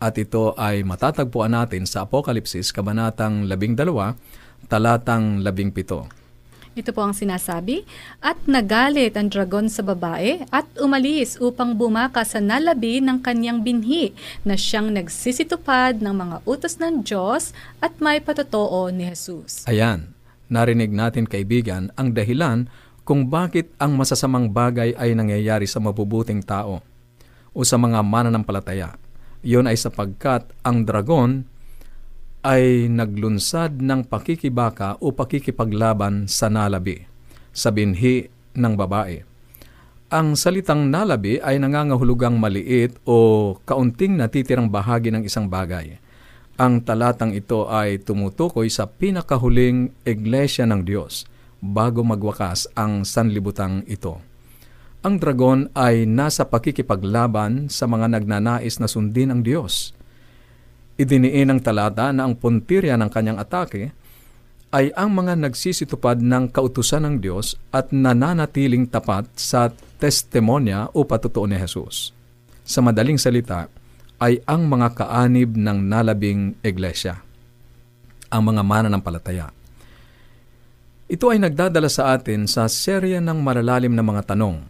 At 0.01 0.17
ito 0.17 0.57
ay 0.57 0.81
matatagpuan 0.81 1.53
natin 1.53 1.85
sa 1.85 2.09
Apokalipsis, 2.09 2.73
Kabanatang 2.73 3.45
12, 3.45 4.17
Talatang 4.65 5.45
17. 5.45 6.21
Ito 6.71 6.95
po 6.95 7.03
ang 7.05 7.13
sinasabi, 7.13 7.85
At 8.25 8.41
nagalit 8.49 9.19
ang 9.19 9.29
dragon 9.29 9.69
sa 9.69 9.85
babae 9.85 10.47
at 10.49 10.65
umalis 10.81 11.37
upang 11.37 11.75
bumaka 11.75 12.25
sa 12.25 12.41
nalabi 12.41 13.03
ng 13.03 13.21
kanyang 13.21 13.61
binhi 13.61 14.17
na 14.47 14.57
siyang 14.57 14.89
nagsisitupad 14.95 16.01
ng 16.01 16.15
mga 16.15 16.37
utos 16.47 16.79
ng 16.79 17.05
Diyos 17.05 17.51
at 17.83 17.93
may 17.99 18.23
patotoo 18.23 18.89
ni 18.95 19.11
Jesus. 19.11 19.67
Ayan, 19.69 20.17
narinig 20.49 20.95
natin 20.95 21.27
kaibigan 21.27 21.91
ang 21.99 22.17
dahilan 22.17 22.71
kung 23.11 23.27
bakit 23.27 23.75
ang 23.83 23.99
masasamang 23.99 24.55
bagay 24.55 24.95
ay 24.95 25.19
nangyayari 25.19 25.67
sa 25.67 25.83
mabubuting 25.83 26.47
tao 26.47 26.79
o 27.51 27.67
sa 27.67 27.75
mga 27.75 28.07
mananampalataya. 28.07 28.95
Iyon 29.43 29.67
ay 29.67 29.75
sapagkat 29.75 30.47
ang 30.63 30.87
dragon 30.87 31.43
ay 32.47 32.87
naglunsad 32.87 33.83
ng 33.83 34.07
pakikibaka 34.07 34.95
o 35.03 35.11
pakikipaglaban 35.11 36.31
sa 36.31 36.47
nalabi, 36.47 37.03
sa 37.51 37.75
binhi 37.75 38.31
ng 38.55 38.75
babae. 38.79 39.27
Ang 40.15 40.39
salitang 40.39 40.87
nalabi 40.87 41.43
ay 41.43 41.59
nangangahulugang 41.59 42.39
maliit 42.39 42.95
o 43.11 43.59
kaunting 43.67 44.23
natitirang 44.23 44.71
bahagi 44.71 45.11
ng 45.11 45.27
isang 45.27 45.51
bagay. 45.51 45.99
Ang 46.63 46.87
talatang 46.87 47.35
ito 47.35 47.67
ay 47.67 48.07
tumutukoy 48.07 48.71
sa 48.71 48.87
pinakahuling 48.87 49.91
iglesia 50.07 50.63
ng 50.63 50.87
Diyos 50.87 51.27
bago 51.61 52.01
magwakas 52.03 52.67
ang 52.75 53.05
sanlibutang 53.05 53.85
ito. 53.85 54.19
Ang 55.01 55.17
dragon 55.17 55.73
ay 55.73 56.05
nasa 56.05 56.45
pakikipaglaban 56.45 57.73
sa 57.73 57.89
mga 57.89 58.21
nagnanais 58.21 58.77
na 58.81 58.89
sundin 58.89 59.33
ang 59.33 59.41
Diyos. 59.41 59.97
Idiniin 61.01 61.49
ng 61.49 61.61
talata 61.65 62.13
na 62.13 62.29
ang 62.29 62.37
puntirya 62.37 63.01
ng 63.01 63.09
kanyang 63.09 63.41
atake 63.41 63.97
ay 64.71 64.93
ang 64.93 65.17
mga 65.17 65.41
nagsisitupad 65.41 66.21
ng 66.21 66.53
kautusan 66.53 67.09
ng 67.09 67.17
Diyos 67.25 67.57
at 67.73 67.91
nananatiling 67.91 68.87
tapat 68.93 69.27
sa 69.35 69.73
testimonya 69.99 70.93
o 70.93 71.03
patutuo 71.09 71.49
ni 71.49 71.57
Jesus. 71.57 72.13
Sa 72.63 72.85
madaling 72.85 73.19
salita, 73.19 73.67
ay 74.21 74.45
ang 74.45 74.69
mga 74.69 75.01
kaanib 75.01 75.57
ng 75.57 75.79
nalabing 75.81 76.55
iglesia, 76.61 77.25
ang 78.29 78.53
mga 78.53 78.63
mananampalataya. 78.63 79.60
Ito 81.11 81.35
ay 81.35 81.43
nagdadala 81.43 81.91
sa 81.91 82.15
atin 82.15 82.47
sa 82.47 82.71
serya 82.71 83.19
ng 83.19 83.43
malalalim 83.43 83.99
na 83.99 84.07
mga 84.07 84.31
tanong. 84.31 84.63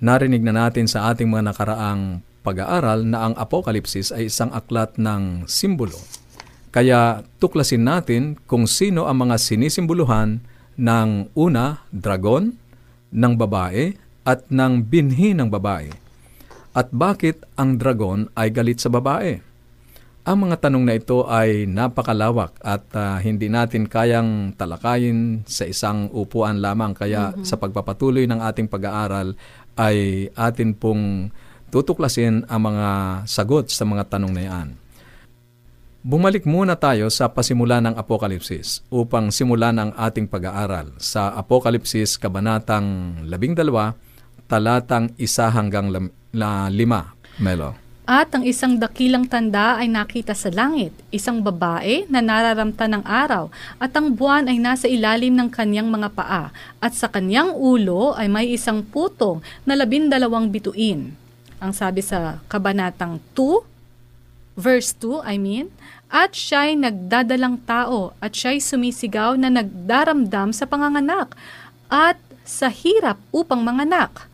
Narinig 0.00 0.40
na 0.40 0.56
natin 0.56 0.88
sa 0.88 1.12
ating 1.12 1.28
mga 1.28 1.52
nakaraang 1.52 2.24
pag-aaral 2.40 3.04
na 3.04 3.28
ang 3.28 3.34
Apokalipsis 3.36 4.08
ay 4.08 4.32
isang 4.32 4.48
aklat 4.56 4.96
ng 4.96 5.44
simbolo. 5.44 6.00
Kaya 6.72 7.20
tuklasin 7.36 7.84
natin 7.84 8.40
kung 8.48 8.64
sino 8.64 9.04
ang 9.04 9.28
mga 9.28 9.36
sinisimboluhan 9.36 10.40
ng 10.80 11.36
una, 11.36 11.84
dragon, 11.92 12.56
ng 13.12 13.32
babae, 13.36 13.92
at 14.24 14.48
ng 14.48 14.80
binhi 14.88 15.36
ng 15.36 15.52
babae. 15.52 15.92
At 16.72 16.88
bakit 16.88 17.44
ang 17.60 17.76
dragon 17.76 18.32
ay 18.32 18.48
galit 18.48 18.80
sa 18.80 18.88
babae? 18.88 19.51
Ang 20.22 20.46
mga 20.46 20.70
tanong 20.70 20.86
na 20.86 20.94
ito 20.94 21.26
ay 21.26 21.66
napakalawak 21.66 22.54
at 22.62 22.86
uh, 22.94 23.18
hindi 23.18 23.50
natin 23.50 23.90
kayang 23.90 24.54
talakayin 24.54 25.42
sa 25.50 25.66
isang 25.66 26.06
upuan 26.14 26.62
lamang. 26.62 26.94
Kaya 26.94 27.34
mm-hmm. 27.34 27.42
sa 27.42 27.58
pagpapatuloy 27.58 28.30
ng 28.30 28.38
ating 28.38 28.70
pag-aaral 28.70 29.34
ay 29.74 30.30
atin 30.38 30.78
pong 30.78 31.34
tutuklasin 31.74 32.46
ang 32.46 32.70
mga 32.70 32.88
sagot 33.26 33.66
sa 33.66 33.82
mga 33.82 34.14
tanong 34.14 34.30
na 34.30 34.42
yan. 34.46 34.68
Bumalik 36.06 36.46
muna 36.46 36.78
tayo 36.78 37.10
sa 37.10 37.26
pasimula 37.26 37.82
ng 37.82 37.98
Apokalipsis 37.98 38.86
upang 38.94 39.34
simulan 39.34 39.74
ang 39.74 39.90
ating 39.98 40.30
pag-aaral 40.30 40.94
sa 41.02 41.34
Apokalipsis 41.34 42.14
Kabanatang 42.14 43.26
12, 43.26 44.46
talatang 44.46 45.10
1 45.18 45.50
hanggang 45.50 45.90
5. 45.90 46.14
Melo. 47.42 47.81
At 48.02 48.34
ang 48.34 48.42
isang 48.42 48.82
dakilang 48.82 49.30
tanda 49.30 49.78
ay 49.78 49.86
nakita 49.86 50.34
sa 50.34 50.50
langit, 50.50 50.90
isang 51.14 51.38
babae 51.38 52.02
na 52.10 52.18
nararamta 52.18 52.90
ng 52.90 53.06
araw, 53.06 53.46
at 53.78 53.94
ang 53.94 54.10
buwan 54.10 54.50
ay 54.50 54.58
nasa 54.58 54.90
ilalim 54.90 55.38
ng 55.38 55.46
kanyang 55.46 55.86
mga 55.86 56.10
paa, 56.10 56.50
at 56.82 56.92
sa 56.98 57.06
kanyang 57.06 57.54
ulo 57.54 58.10
ay 58.18 58.26
may 58.26 58.50
isang 58.50 58.82
putong 58.82 59.38
na 59.62 59.78
labindalawang 59.78 60.50
bituin. 60.50 61.14
Ang 61.62 61.70
sabi 61.70 62.02
sa 62.02 62.42
Kabanatang 62.50 63.22
2, 63.38 63.62
verse 64.58 64.90
2, 64.98 65.22
I 65.22 65.38
mean, 65.38 65.70
at 66.10 66.34
siya'y 66.34 66.74
nagdadalang 66.76 67.62
tao 67.64 68.18
at 68.18 68.34
siya'y 68.34 68.58
sumisigaw 68.58 69.38
na 69.38 69.48
nagdaramdam 69.48 70.50
sa 70.50 70.66
panganganak 70.66 71.32
at 71.86 72.18
sa 72.42 72.66
hirap 72.66 73.16
upang 73.30 73.62
manganak. 73.62 74.26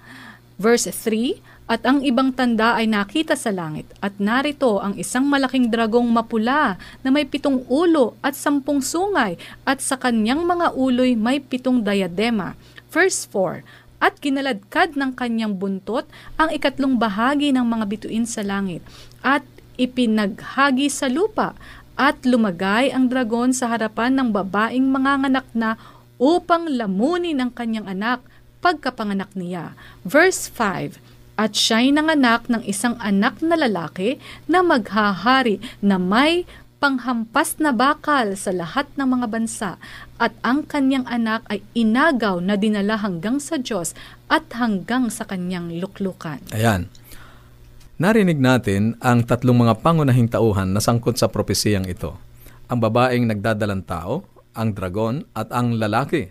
Verse 0.59 0.91
3, 0.91 1.39
at 1.69 1.85
ang 1.85 2.01
ibang 2.01 2.33
tanda 2.33 2.81
ay 2.81 2.89
nakita 2.89 3.37
sa 3.37 3.53
langit, 3.53 3.85
at 4.01 4.17
narito 4.17 4.81
ang 4.81 4.97
isang 4.97 5.29
malaking 5.29 5.69
dragong 5.69 6.09
mapula 6.09 6.81
na 7.05 7.09
may 7.13 7.29
pitong 7.29 7.69
ulo 7.69 8.17
at 8.25 8.33
sampung 8.33 8.81
sungay, 8.81 9.37
at 9.69 9.85
sa 9.85 10.01
kanyang 10.01 10.49
mga 10.49 10.73
uloy 10.73 11.13
may 11.13 11.45
pitong 11.45 11.85
diadema. 11.85 12.57
Verse 12.89 13.29
4, 13.29 13.61
at 14.01 14.17
kinaladkad 14.17 14.97
ng 14.97 15.13
kanyang 15.13 15.61
buntot 15.61 16.09
ang 16.41 16.49
ikatlong 16.49 16.97
bahagi 16.97 17.53
ng 17.53 17.69
mga 17.69 17.85
bituin 17.85 18.25
sa 18.25 18.41
langit, 18.41 18.81
at 19.21 19.45
ipinaghagi 19.77 20.89
sa 20.89 21.13
lupa, 21.13 21.53
at 22.01 22.17
lumagay 22.25 22.89
ang 22.95 23.13
dragon 23.13 23.53
sa 23.53 23.69
harapan 23.69 24.17
ng 24.17 24.33
babaeng 24.33 24.89
manganganak 24.89 25.45
na 25.53 25.77
upang 26.17 26.65
lamunin 26.65 27.45
ang 27.45 27.53
kanyang 27.53 27.91
anak 27.91 28.25
pagkapanganak 28.63 29.31
niya. 29.35 29.75
Verse 30.07 30.51
5, 30.51 30.99
at 31.39 31.55
siya'y 31.55 31.95
nanganak 31.95 32.51
ng 32.51 32.67
isang 32.67 32.99
anak 32.99 33.39
na 33.39 33.55
lalaki 33.55 34.19
na 34.51 34.67
maghahari 34.67 35.63
na 35.79 35.95
may 35.97 36.43
panghampas 36.83 37.59
na 37.59 37.75
bakal 37.75 38.35
sa 38.39 38.55
lahat 38.55 38.87
ng 38.95 39.07
mga 39.07 39.27
bansa 39.31 39.71
at 40.19 40.35
ang 40.43 40.67
kanyang 40.67 41.07
anak 41.11 41.47
ay 41.51 41.63
inagaw 41.75 42.39
na 42.39 42.55
dinala 42.55 42.99
hanggang 42.99 43.39
sa 43.43 43.59
Diyos 43.59 43.95
at 44.31 44.47
hanggang 44.55 45.11
sa 45.11 45.27
kanyang 45.27 45.79
luklukan. 45.79 46.43
Ayan. 46.55 46.91
Narinig 47.99 48.39
natin 48.39 48.95
ang 49.03 49.27
tatlong 49.27 49.59
mga 49.59 49.83
pangunahing 49.83 50.31
tauhan 50.31 50.71
na 50.71 50.79
sangkot 50.79 51.19
sa 51.19 51.27
propesiyang 51.27 51.87
ito. 51.91 52.15
Ang 52.71 52.79
babaeng 52.79 53.27
nagdadalang 53.27 53.83
tao, 53.83 54.23
ang 54.55 54.71
dragon 54.71 55.27
at 55.35 55.51
ang 55.51 55.75
lalaki. 55.75 56.31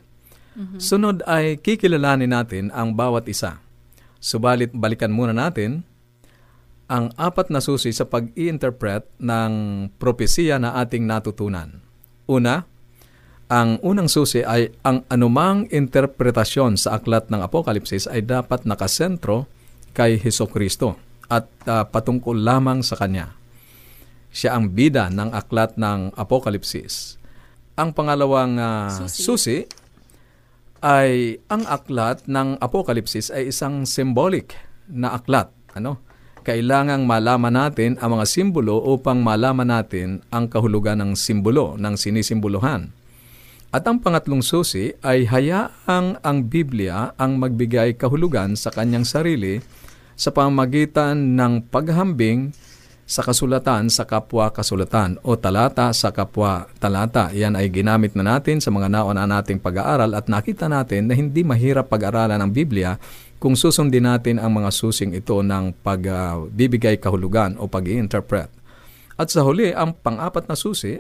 Mm-hmm. 0.56 0.80
Sunod 0.80 1.28
ay 1.28 1.60
kikilalanin 1.60 2.32
natin 2.32 2.72
ang 2.72 2.96
bawat 2.96 3.28
isa. 3.28 3.60
Subalit 4.28 4.76
balikan 4.76 5.16
muna 5.16 5.32
natin 5.32 5.88
ang 6.92 7.16
apat 7.16 7.48
na 7.48 7.64
susi 7.64 7.96
sa 7.96 8.04
pag-i-interpret 8.04 9.08
ng 9.24 9.52
propesiya 9.96 10.60
na 10.60 10.76
ating 10.84 11.08
natutunan. 11.08 11.80
Una, 12.28 12.68
ang 13.48 13.80
unang 13.80 14.12
susi 14.12 14.44
ay 14.44 14.68
ang 14.84 15.08
anumang 15.08 15.72
interpretasyon 15.72 16.76
sa 16.76 17.00
aklat 17.00 17.32
ng 17.32 17.40
Apokalipsis 17.40 18.12
ay 18.12 18.28
dapat 18.28 18.68
nakasentro 18.68 19.48
kay 19.96 20.20
Heso 20.20 20.52
Kristo 20.52 21.00
at 21.32 21.48
uh, 21.64 21.88
patungkol 21.88 22.36
lamang 22.36 22.84
sa 22.84 23.00
Kanya. 23.00 23.32
Siya 24.28 24.60
ang 24.60 24.76
bida 24.76 25.08
ng 25.08 25.32
aklat 25.32 25.80
ng 25.80 26.20
Apokalipsis. 26.20 27.16
Ang 27.80 27.96
pangalawang 27.96 28.60
uh, 28.60 28.92
susi. 28.92 29.24
susi 29.24 29.58
ay 30.82 31.42
ang 31.50 31.66
aklat 31.66 32.26
ng 32.30 32.62
Apokalipsis 32.62 33.34
ay 33.34 33.50
isang 33.50 33.86
symbolic 33.88 34.54
na 34.90 35.18
aklat. 35.18 35.50
Ano? 35.74 36.02
Kailangang 36.48 37.04
malaman 37.04 37.54
natin 37.54 38.00
ang 38.00 38.16
mga 38.16 38.26
simbolo 38.30 38.80
upang 38.80 39.20
malaman 39.20 39.68
natin 39.68 40.24
ang 40.32 40.48
kahulugan 40.48 41.04
ng 41.04 41.12
simbolo 41.20 41.76
ng 41.76 41.96
sinisimbolohan. 42.00 42.94
At 43.68 43.84
ang 43.84 44.00
pangatlong 44.00 44.40
susi 44.40 44.96
ay 45.04 45.28
hayaang 45.28 46.24
ang 46.24 46.38
Biblia 46.48 47.12
ang 47.20 47.36
magbigay 47.36 48.00
kahulugan 48.00 48.56
sa 48.56 48.72
kanyang 48.72 49.04
sarili 49.04 49.60
sa 50.16 50.32
pamagitan 50.32 51.36
ng 51.36 51.68
paghambing 51.68 52.56
sa 53.08 53.24
kasulatan 53.24 53.88
sa 53.88 54.04
kapwa 54.04 54.52
kasulatan 54.52 55.16
o 55.24 55.40
talata 55.40 55.96
sa 55.96 56.12
kapwa 56.12 56.68
talata. 56.76 57.32
Yan 57.32 57.56
ay 57.56 57.72
ginamit 57.72 58.12
na 58.20 58.36
natin 58.36 58.60
sa 58.60 58.68
mga 58.68 58.92
nauna 58.92 59.24
nating 59.24 59.64
pag-aaral 59.64 60.12
at 60.12 60.28
nakita 60.28 60.68
natin 60.68 61.08
na 61.08 61.16
hindi 61.16 61.48
mahirap 61.48 61.88
pag-aralan 61.88 62.36
ang 62.36 62.52
Biblia 62.52 63.00
kung 63.40 63.56
susundin 63.56 64.04
natin 64.04 64.44
ang 64.44 64.52
mga 64.52 64.76
susing 64.76 65.16
ito 65.16 65.40
ng 65.40 65.80
pagbibigay 65.80 67.00
uh, 67.00 67.02
kahulugan 67.02 67.56
o 67.56 67.72
pag 67.72 67.88
interpret 67.88 68.52
At 69.16 69.32
sa 69.32 69.42
huli, 69.48 69.72
ang 69.72 69.96
pang-apat 69.96 70.52
na 70.52 70.60
susi 70.60 71.00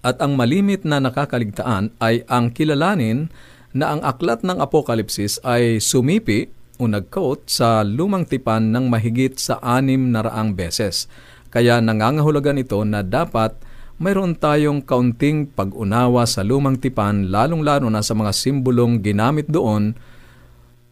at 0.00 0.16
ang 0.24 0.40
malimit 0.40 0.88
na 0.88 1.04
nakakaligtaan 1.04 1.92
ay 2.00 2.24
ang 2.32 2.48
kilalanin 2.48 3.28
na 3.76 3.92
ang 3.92 4.00
aklat 4.00 4.40
ng 4.40 4.56
Apokalipsis 4.56 5.36
ay 5.44 5.84
sumipi 5.84 6.48
o 6.78 6.90
nag-quote 6.90 7.46
sa 7.46 7.86
lumang 7.86 8.26
tipan 8.26 8.74
ng 8.74 8.90
mahigit 8.90 9.38
sa 9.38 9.62
anim 9.62 10.10
na 10.10 10.26
raang 10.26 10.54
beses. 10.54 11.06
Kaya 11.54 11.78
nangangahulugan 11.78 12.58
ito 12.58 12.82
na 12.82 13.06
dapat 13.06 13.54
mayroon 14.02 14.34
tayong 14.34 14.82
kaunting 14.82 15.46
pag-unawa 15.46 16.26
sa 16.26 16.42
lumang 16.42 16.74
tipan, 16.82 17.30
lalong-lalo 17.30 17.86
na 17.86 18.02
sa 18.02 18.18
mga 18.18 18.34
simbolong 18.34 18.98
ginamit 18.98 19.46
doon 19.46 19.94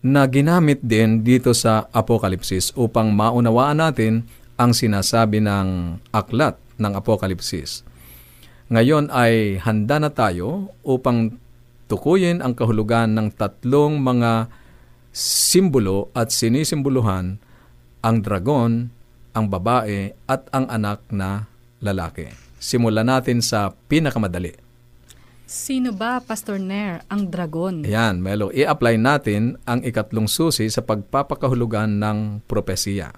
na 0.03 0.27
ginamit 0.27 0.83
din 0.83 1.23
dito 1.23 1.55
sa 1.55 1.87
Apokalipsis 1.91 2.75
upang 2.75 3.11
maunawaan 3.15 3.79
natin 3.79 4.27
ang 4.59 4.75
sinasabi 4.75 5.43
ng 5.43 5.99
aklat 6.15 6.59
ng 6.79 6.93
Apokalipsis. 6.95 7.87
Ngayon 8.71 9.11
ay 9.11 9.59
handa 9.63 9.99
na 10.03 10.11
tayo 10.11 10.75
upang 10.83 11.39
tukuyin 11.87 12.43
ang 12.43 12.55
kahulugan 12.55 13.15
ng 13.15 13.35
tatlong 13.35 13.99
mga 13.99 14.62
simbolo 15.13 16.09
at 16.17 16.33
sinisimboluhan 16.33 17.37
ang 18.03 18.17
dragon, 18.25 18.91
ang 19.37 19.47
babae 19.47 20.17
at 20.27 20.49
ang 20.51 20.67
anak 20.73 21.05
na 21.13 21.47
lalaki. 21.79 22.33
Simulan 22.59 23.07
natin 23.07 23.45
sa 23.45 23.77
pinakamadali. 23.87 24.57
Sino 25.53 25.93
ba, 25.93 26.17
Pastor 26.25 26.57
Nair, 26.57 27.05
ang 27.13 27.29
dragon? 27.29 27.85
Ayan, 27.85 28.25
Melo, 28.25 28.49
i-apply 28.57 28.97
natin 28.97 29.61
ang 29.69 29.85
ikatlong 29.85 30.25
susi 30.25 30.65
sa 30.73 30.81
pagpapakahulugan 30.81 32.01
ng 32.01 32.41
propesiya. 32.49 33.13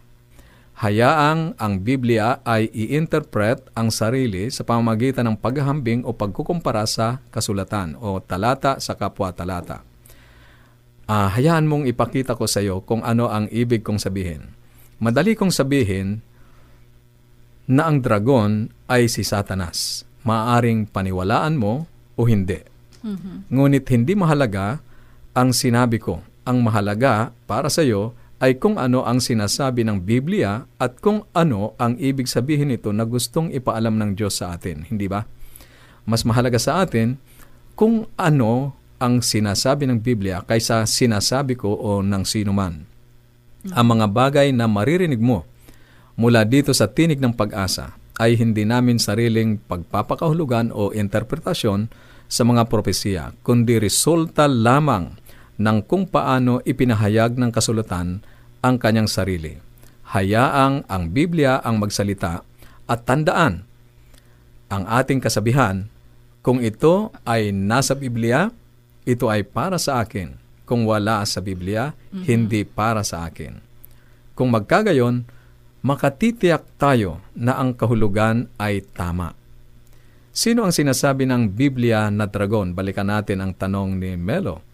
Hayaang 0.74 1.54
ang 1.54 1.86
Biblia 1.86 2.42
ay 2.42 2.66
i-interpret 2.74 3.62
ang 3.78 3.94
sarili 3.94 4.50
sa 4.50 4.66
pamamagitan 4.66 5.30
ng 5.30 5.38
paghahambing 5.38 6.02
o 6.02 6.10
pagkukumpara 6.10 6.82
sa 6.90 7.22
kasulatan 7.30 7.94
o 8.02 8.18
talata 8.18 8.82
sa 8.82 8.98
kapwa 8.98 9.30
Ah, 11.04 11.28
hayaan 11.28 11.68
mong 11.68 11.84
ipakita 11.84 12.32
ko 12.32 12.48
sa 12.48 12.64
iyo 12.64 12.80
kung 12.80 13.04
ano 13.04 13.28
ang 13.28 13.44
ibig 13.52 13.84
kong 13.84 14.00
sabihin. 14.00 14.56
Madali 15.04 15.36
kong 15.36 15.52
sabihin 15.52 16.24
na 17.68 17.88
ang 17.88 18.00
dragon 18.00 18.72
ay 18.88 19.08
si 19.12 19.20
Satanas. 19.20 20.08
Maaring 20.24 20.88
paniwalaan 20.88 21.60
mo 21.60 21.84
o 22.16 22.24
hindi. 22.24 22.60
Ngunit 23.52 23.84
hindi 23.92 24.16
mahalaga 24.16 24.80
ang 25.36 25.52
sinabi 25.52 26.00
ko. 26.00 26.24
Ang 26.48 26.64
mahalaga 26.64 27.36
para 27.44 27.68
sa 27.68 27.84
iyo 27.84 28.16
ay 28.40 28.56
kung 28.56 28.80
ano 28.80 29.04
ang 29.04 29.20
sinasabi 29.20 29.84
ng 29.84 30.04
Biblia 30.04 30.64
at 30.80 31.00
kung 31.00 31.28
ano 31.36 31.76
ang 31.76 32.00
ibig 32.00 32.28
sabihin 32.28 32.72
nito 32.72 32.92
na 32.92 33.04
gustong 33.04 33.52
ipaalam 33.52 33.96
ng 34.00 34.10
Diyos 34.16 34.40
sa 34.40 34.56
atin. 34.56 34.88
Hindi 34.88 35.08
ba? 35.08 35.24
Mas 36.04 36.24
mahalaga 36.24 36.60
sa 36.60 36.84
atin 36.84 37.16
kung 37.76 38.08
ano 38.16 38.76
ang 39.04 39.20
sinasabi 39.20 39.84
ng 39.84 40.00
Biblia 40.00 40.40
kaysa 40.40 40.88
sinasabi 40.88 41.60
ko 41.60 41.76
o 41.76 42.00
ng 42.00 42.24
sino 42.24 42.56
man. 42.56 42.88
Ang 43.68 43.86
mga 43.96 44.06
bagay 44.08 44.48
na 44.56 44.64
maririnig 44.64 45.20
mo 45.20 45.44
mula 46.16 46.48
dito 46.48 46.72
sa 46.72 46.88
tinig 46.88 47.20
ng 47.20 47.36
pag-asa 47.36 47.92
ay 48.16 48.40
hindi 48.40 48.64
namin 48.64 48.96
sariling 48.96 49.60
pagpapakahulugan 49.60 50.72
o 50.72 50.96
interpretasyon 50.96 51.92
sa 52.24 52.42
mga 52.48 52.72
propesiya, 52.72 53.36
kundi 53.44 53.76
resulta 53.76 54.48
lamang 54.48 55.20
ng 55.60 55.78
kung 55.84 56.08
paano 56.08 56.64
ipinahayag 56.64 57.36
ng 57.36 57.50
kasulatan 57.52 58.24
ang 58.64 58.74
kanyang 58.80 59.10
sarili. 59.10 59.60
Hayaang 60.16 60.88
ang 60.88 61.04
Biblia 61.12 61.60
ang 61.60 61.76
magsalita 61.76 62.40
at 62.88 62.98
tandaan 63.04 63.68
ang 64.72 64.84
ating 64.88 65.20
kasabihan, 65.20 65.86
kung 66.44 66.60
ito 66.60 67.14
ay 67.24 67.54
nasa 67.54 67.96
Biblia, 67.96 68.52
ito 69.04 69.28
ay 69.28 69.44
para 69.44 69.76
sa 69.76 70.00
akin. 70.00 70.36
Kung 70.64 70.88
wala 70.88 71.20
sa 71.28 71.44
Biblia, 71.44 71.92
hindi 72.24 72.64
para 72.64 73.04
sa 73.04 73.28
akin. 73.28 73.60
Kung 74.32 74.48
magkagayon, 74.48 75.28
makatitiyak 75.84 76.64
tayo 76.80 77.20
na 77.36 77.60
ang 77.60 77.76
kahulugan 77.76 78.48
ay 78.56 78.80
tama. 78.80 79.36
Sino 80.34 80.66
ang 80.66 80.74
sinasabi 80.74 81.28
ng 81.28 81.52
Biblia 81.52 82.10
na 82.10 82.26
dragon? 82.26 82.74
Balikan 82.74 83.12
natin 83.12 83.44
ang 83.44 83.52
tanong 83.54 84.00
ni 84.00 84.18
Melo. 84.18 84.64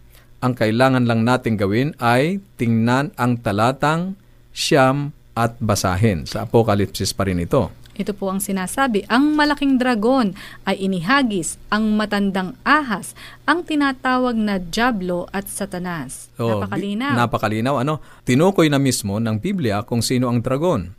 Ang 0.40 0.56
kailangan 0.56 1.04
lang 1.04 1.20
nating 1.20 1.60
gawin 1.60 1.92
ay 2.00 2.40
tingnan 2.56 3.12
ang 3.20 3.36
talatang 3.44 4.16
siyam 4.56 5.12
at 5.36 5.60
basahin. 5.60 6.24
Sa 6.24 6.48
Apokalipsis 6.48 7.12
pa 7.12 7.28
rin 7.28 7.44
ito. 7.44 7.68
Ito 7.98 8.14
po 8.16 8.30
ang 8.30 8.38
sinasabi, 8.38 9.04
ang 9.10 9.34
malaking 9.34 9.76
dragon 9.76 10.32
ay 10.64 10.78
inihagis, 10.78 11.58
ang 11.68 11.98
matandang 11.98 12.56
ahas, 12.62 13.12
ang 13.44 13.66
tinatawag 13.66 14.38
na 14.38 14.56
Diablo 14.62 15.26
at 15.34 15.50
Satanas. 15.50 16.30
So, 16.38 16.62
Napakalinaw. 16.62 17.14
Napakalinaw. 17.18 17.74
Ano? 17.82 18.00
Tinukoy 18.24 18.70
na 18.70 18.78
mismo 18.80 19.18
ng 19.18 19.36
Biblia 19.42 19.82
kung 19.82 20.00
sino 20.00 20.30
ang 20.30 20.40
dragon. 20.40 20.96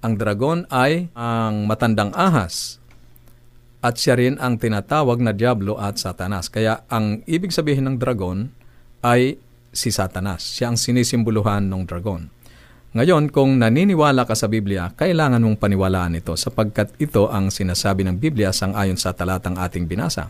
Ang 0.00 0.14
dragon 0.16 0.64
ay 0.72 1.12
ang 1.12 1.68
matandang 1.68 2.14
ahas. 2.16 2.80
At 3.80 4.00
siya 4.00 4.16
rin 4.16 4.36
ang 4.40 4.60
tinatawag 4.60 5.20
na 5.20 5.32
Diablo 5.32 5.76
at 5.76 6.00
Satanas. 6.00 6.48
Kaya 6.52 6.84
ang 6.88 7.24
ibig 7.24 7.52
sabihin 7.52 7.88
ng 7.88 7.96
dragon 7.96 8.52
ay 9.04 9.40
si 9.72 9.88
Satanas. 9.88 10.44
Siya 10.56 10.72
ang 10.72 10.76
sinisimboluhan 10.80 11.64
ng 11.68 11.84
dragon. 11.88 12.28
Ngayon, 12.90 13.30
kung 13.30 13.62
naniniwala 13.62 14.26
ka 14.26 14.34
sa 14.34 14.50
Biblia, 14.50 14.90
kailangan 14.90 15.38
mong 15.38 15.62
paniwalaan 15.62 16.18
ito 16.18 16.34
sapagkat 16.34 16.90
ito 16.98 17.30
ang 17.30 17.46
sinasabi 17.46 18.02
ng 18.02 18.18
Biblia 18.18 18.50
sang 18.50 18.74
ayon 18.74 18.98
sa 18.98 19.14
talatang 19.14 19.54
ating 19.54 19.86
binasa. 19.86 20.26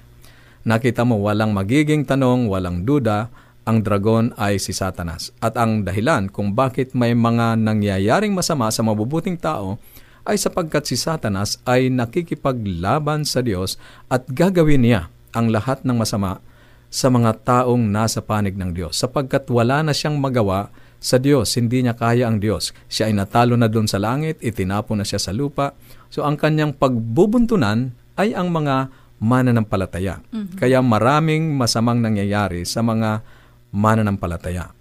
Nakita 0.69 1.09
mo 1.09 1.17
walang 1.25 1.57
magiging 1.57 2.05
tanong, 2.05 2.53
walang 2.53 2.85
duda, 2.85 3.33
ang 3.65 3.81
dragon 3.81 4.37
ay 4.37 4.61
si 4.61 4.77
Satanas. 4.77 5.33
At 5.41 5.57
ang 5.57 5.89
dahilan 5.89 6.29
kung 6.29 6.53
bakit 6.53 6.93
may 6.93 7.17
mga 7.17 7.57
nangyayaring 7.57 8.37
masama 8.37 8.69
sa 8.69 8.85
mabubuting 8.85 9.41
tao 9.41 9.81
ay 10.29 10.37
sapagkat 10.37 10.85
si 10.85 11.01
Satanas 11.01 11.57
ay 11.65 11.89
nakikipaglaban 11.89 13.25
sa 13.25 13.41
Diyos 13.41 13.81
at 14.13 14.29
gagawin 14.29 14.85
niya 14.85 15.09
ang 15.33 15.49
lahat 15.49 15.81
ng 15.81 15.97
masama 15.97 16.45
sa 16.93 17.09
mga 17.09 17.41
taong 17.41 17.89
nasa 17.89 18.21
panig 18.21 18.53
ng 18.53 18.77
Diyos 18.77 19.01
sapagkat 19.01 19.49
wala 19.49 19.81
na 19.81 19.97
siyang 19.97 20.21
magawa 20.21 20.69
sa 21.01 21.17
Diyos, 21.17 21.57
hindi 21.57 21.81
niya 21.81 21.97
kaya 21.97 22.29
ang 22.29 22.45
Diyos. 22.45 22.77
Siya 22.93 23.09
ay 23.09 23.17
natalo 23.17 23.57
na 23.57 23.73
doon 23.73 23.89
sa 23.89 23.97
langit, 23.97 24.37
itinapon 24.45 25.01
na 25.01 25.07
siya 25.09 25.17
sa 25.17 25.33
lupa. 25.33 25.73
So 26.13 26.29
ang 26.29 26.37
kanyang 26.37 26.77
pagbubuntunan 26.77 27.97
ay 28.21 28.37
ang 28.37 28.53
mga 28.53 28.93
mananampalataya. 29.17 30.21
Kaya 30.61 30.85
maraming 30.85 31.57
masamang 31.57 32.05
nangyayari 32.05 32.69
sa 32.69 32.85
mga 32.85 33.25
mananampalataya. 33.73 34.77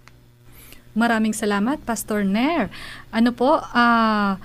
Maraming 0.92 1.32
salamat, 1.32 1.80
Pastor 1.88 2.26
Nair. 2.26 2.68
Ano 3.14 3.32
po, 3.32 3.62
ah, 3.62 4.36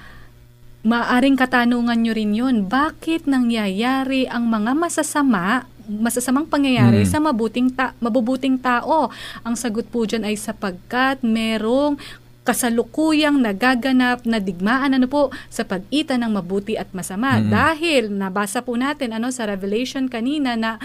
maaring 0.85 1.35
katanungan 1.35 1.97
nyo 2.05 2.13
rin 2.13 2.31
yun, 2.37 2.55
bakit 2.69 3.25
nangyayari 3.25 4.29
ang 4.29 4.47
mga 4.47 4.77
masasama 4.77 5.65
masasamang 5.87 6.45
pangyayari 6.45 7.01
Mm. 7.01 7.07
sa 7.07 7.17
mabuting 7.19 7.69
ta- 7.69 7.93
mabubuting 7.97 8.57
tao. 8.57 9.09
Ang 9.41 9.55
sagot 9.55 9.85
po 9.85 10.03
dyan 10.03 10.23
ay 10.23 10.35
sapagkat 10.35 11.21
merong 11.21 11.97
kasalukuyang 12.45 13.41
nagaganap 13.41 14.21
na 14.21 14.37
digmaan 14.37 14.93
ano 14.93 15.05
po 15.05 15.21
sa 15.47 15.65
pagitan 15.65 16.21
ng 16.21 16.31
mabuti 16.31 16.77
at 16.77 16.85
masama 16.91 17.41
Mm-mm. 17.41 17.49
dahil 17.49 18.03
nabasa 18.07 18.61
po 18.61 18.77
natin 18.77 19.11
ano 19.11 19.33
sa 19.33 19.43
Revelation 19.43 20.05
kanina 20.05 20.53
na 20.53 20.77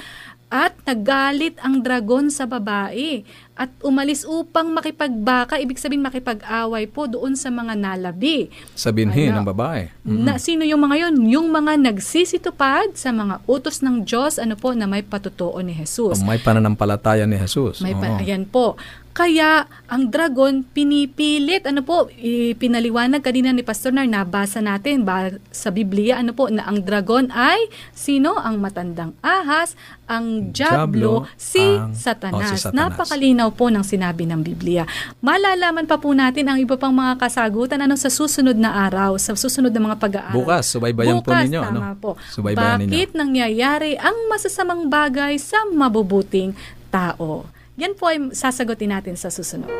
at 0.49 0.75
nagalit 0.83 1.55
ang 1.61 1.79
dragon 1.79 2.27
sa 2.27 2.43
babae 2.43 3.23
at 3.53 3.69
umalis 3.81 4.23
upang 4.23 4.71
makipagbaka, 4.71 5.57
ibig 5.57 5.77
sabihin 5.77 6.01
makipag-away 6.01 6.87
po 6.87 7.05
doon 7.05 7.35
sa 7.35 7.49
mga 7.49 7.75
nalabi. 7.75 8.49
Sabinhin 8.73 9.31
Ano? 9.31 9.43
ng 9.43 9.49
babae. 9.49 9.81
Na, 10.03 10.37
sino 10.37 10.63
yung 10.63 10.81
mga 10.81 10.97
yon? 11.03 11.29
Yung 11.29 11.49
mga 11.49 11.77
nagsisitupad 11.77 12.95
sa 12.95 13.11
mga 13.11 13.45
utos 13.45 13.81
ng 13.81 14.03
Diyos, 14.03 14.37
ano 14.37 14.55
po, 14.55 14.73
na 14.73 14.85
may 14.85 15.01
patutuo 15.01 15.61
ni 15.61 15.73
Jesus. 15.73 16.17
O 16.17 16.25
may 16.25 16.39
pananampalataya 16.39 17.25
ni 17.25 17.37
Jesus. 17.37 17.79
May 17.79 17.93
pa, 17.93 18.09
Oo. 18.09 18.19
ayan 18.19 18.45
po. 18.45 18.75
Kaya 19.11 19.67
ang 19.87 20.07
dragon 20.07 20.63
pinipilit, 20.63 21.65
ano 21.65 21.81
po, 21.81 22.07
ipinaliwanag 22.13 23.21
kanina 23.21 23.51
ni 23.51 23.61
Pastor 23.61 23.91
Nar, 23.91 24.07
nabasa 24.07 24.59
natin 24.61 25.03
ba, 25.03 25.31
sa 25.51 25.69
Biblia, 25.69 26.17
ano 26.17 26.31
po, 26.31 26.47
na 26.47 26.63
ang 26.63 26.81
dragon 26.81 27.29
ay 27.29 27.59
sino? 27.91 28.35
Ang 28.37 28.59
matandang 28.59 29.15
ahas, 29.21 29.75
ang 30.07 30.51
Diablo, 30.51 31.27
si, 31.35 31.59
ang- 31.61 31.93
Satanas. 31.93 32.35
oh, 32.37 32.43
si 32.49 32.57
Satanas. 32.61 32.75
Napakalinaw 32.93 33.40
po 33.49 33.73
ng 33.73 33.81
sinabi 33.81 34.29
ng 34.29 34.45
Biblia. 34.45 34.85
Malalaman 35.25 35.89
pa 35.89 35.97
po 35.97 36.13
natin 36.13 36.53
ang 36.53 36.61
iba 36.61 36.77
pang 36.77 36.93
mga 36.93 37.17
kasagutan 37.17 37.81
ano 37.81 37.97
sa 37.97 38.13
susunod 38.13 38.61
na 38.61 38.85
araw, 38.85 39.17
sa 39.17 39.33
susunod 39.33 39.73
na 39.73 39.81
mga 39.81 39.97
pag-aaral. 39.97 40.37
Bukas, 40.37 40.69
subaybayan 40.69 41.25
po 41.25 41.33
Bukas, 41.33 41.49
ninyo. 41.49 41.61
tama 41.65 41.81
ano? 41.81 41.97
po. 41.97 42.11
Subaybayan 42.29 42.85
ninyo. 42.85 42.93
Bakit 42.93 43.11
nangyayari 43.17 43.97
ang 43.97 44.29
masasamang 44.29 44.93
bagay 44.93 45.41
sa 45.41 45.65
mabubuting 45.73 46.53
tao? 46.93 47.49
Yan 47.81 47.97
po 47.97 48.13
ay 48.13 48.37
sasagutin 48.37 48.93
natin 48.93 49.17
sa 49.17 49.33
susunod. 49.33 49.73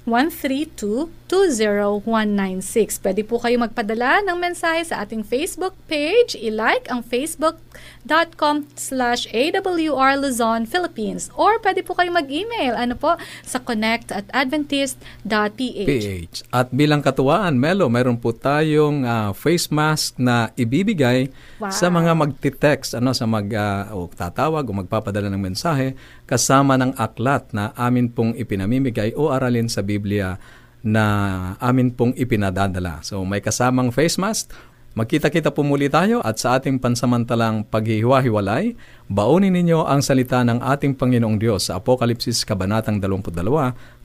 1-800-132-20196. 0.05 3.01
Pwede 3.01 3.23
po 3.23 3.37
kayo 3.37 3.61
magpadala 3.61 4.25
ng 4.25 4.37
mensahe 4.37 4.83
sa 4.83 5.01
ating 5.05 5.23
Facebook 5.23 5.73
page. 5.85 6.35
I-like 6.35 6.89
ang 6.89 7.05
facebook.com 7.05 8.65
slash 8.73 9.29
AWR 9.29 10.17
Luzon, 10.19 10.65
Philippines. 10.65 11.29
Or 11.37 11.61
pwede 11.61 11.85
po 11.85 11.93
kayo 11.93 12.09
mag-email 12.09 12.73
ano 12.73 12.97
po, 12.97 13.13
sa 13.45 13.61
connect 13.61 14.09
at 14.11 14.25
adventist.ph. 14.33 15.87
PH. 15.87 16.35
At 16.49 16.73
bilang 16.73 17.05
katuwaan, 17.05 17.61
Melo, 17.61 17.85
meron 17.87 18.17
po 18.17 18.33
tayong 18.33 19.05
ah, 19.05 19.29
face 19.31 19.69
mask 19.69 20.17
na 20.17 20.49
ibibigay 20.57 21.29
Wow. 21.61 21.69
sa 21.69 21.93
mga 21.93 22.17
magti-text, 22.17 22.97
ano, 22.97 23.13
sa 23.13 23.29
mag, 23.29 23.45
ah, 23.53 23.93
o 23.93 24.09
tatawag 24.09 24.65
o 24.65 24.73
magpapadala 24.81 25.29
ng 25.29 25.37
mensahe 25.37 25.93
kasama 26.25 26.73
ng 26.73 26.97
aklat 26.97 27.53
na 27.53 27.69
amin 27.77 28.09
pong 28.09 28.33
ipinamimigay 28.33 29.13
o 29.13 29.29
aralin 29.29 29.69
sa 29.69 29.85
Biblia 30.01 30.41
na 30.81 31.05
amin 31.61 31.93
pong 31.93 32.17
ipinadadala. 32.17 33.05
So 33.05 33.21
may 33.21 33.37
kasamang 33.37 33.93
face 33.93 34.17
mask. 34.17 34.49
Magkita-kita 34.91 35.55
po 35.55 35.63
muli 35.63 35.87
tayo 35.87 36.19
at 36.19 36.35
sa 36.35 36.59
ating 36.59 36.75
pansamantalang 36.81 37.63
paghihiwa-hiwalay, 37.63 38.75
baunin 39.07 39.55
ninyo 39.55 39.87
ang 39.87 40.03
salita 40.03 40.43
ng 40.43 40.59
ating 40.59 40.99
Panginoong 40.99 41.39
Diyos 41.39 41.71
sa 41.71 41.79
Apokalipsis 41.79 42.43
Kabanatang 42.43 42.99
22, 42.99 43.31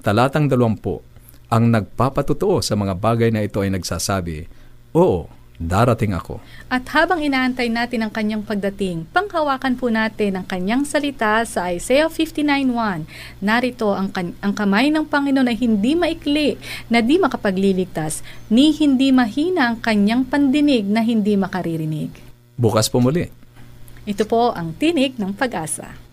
talatang 0.06 0.46
20. 0.46 1.50
Ang 1.50 1.64
nagpapatutuo 1.74 2.62
sa 2.62 2.78
mga 2.78 2.94
bagay 3.02 3.34
na 3.34 3.42
ito 3.42 3.66
ay 3.66 3.74
nagsasabi, 3.74 4.46
Oo, 4.94 5.26
darating 5.56 6.12
ako. 6.12 6.40
At 6.68 6.88
habang 6.92 7.20
inaantay 7.20 7.68
natin 7.72 8.06
ang 8.06 8.12
kanyang 8.12 8.44
pagdating, 8.44 9.08
panghawakan 9.10 9.74
po 9.76 9.88
natin 9.88 10.40
ang 10.40 10.46
kanyang 10.46 10.84
salita 10.84 11.42
sa 11.48 11.72
Isaiah 11.72 12.08
59.1. 12.08 13.08
Narito 13.40 13.92
ang, 13.92 14.12
kan- 14.12 14.36
ang 14.40 14.52
kamay 14.52 14.92
ng 14.92 15.04
Panginoon 15.08 15.50
ay 15.50 15.58
hindi 15.58 15.92
maikli 15.96 16.60
na 16.92 17.00
di 17.00 17.16
makapagliligtas, 17.16 18.20
ni 18.52 18.72
hindi 18.76 19.10
mahina 19.10 19.72
ang 19.72 19.78
kanyang 19.80 20.28
pandinig 20.28 20.84
na 20.86 21.02
hindi 21.02 21.34
makaririnig. 21.34 22.12
Bukas 22.56 22.88
po 22.88 23.00
muli. 23.04 23.28
Ito 24.06 24.22
po 24.24 24.54
ang 24.54 24.72
tinig 24.78 25.18
ng 25.18 25.34
pag-asa. 25.34 26.05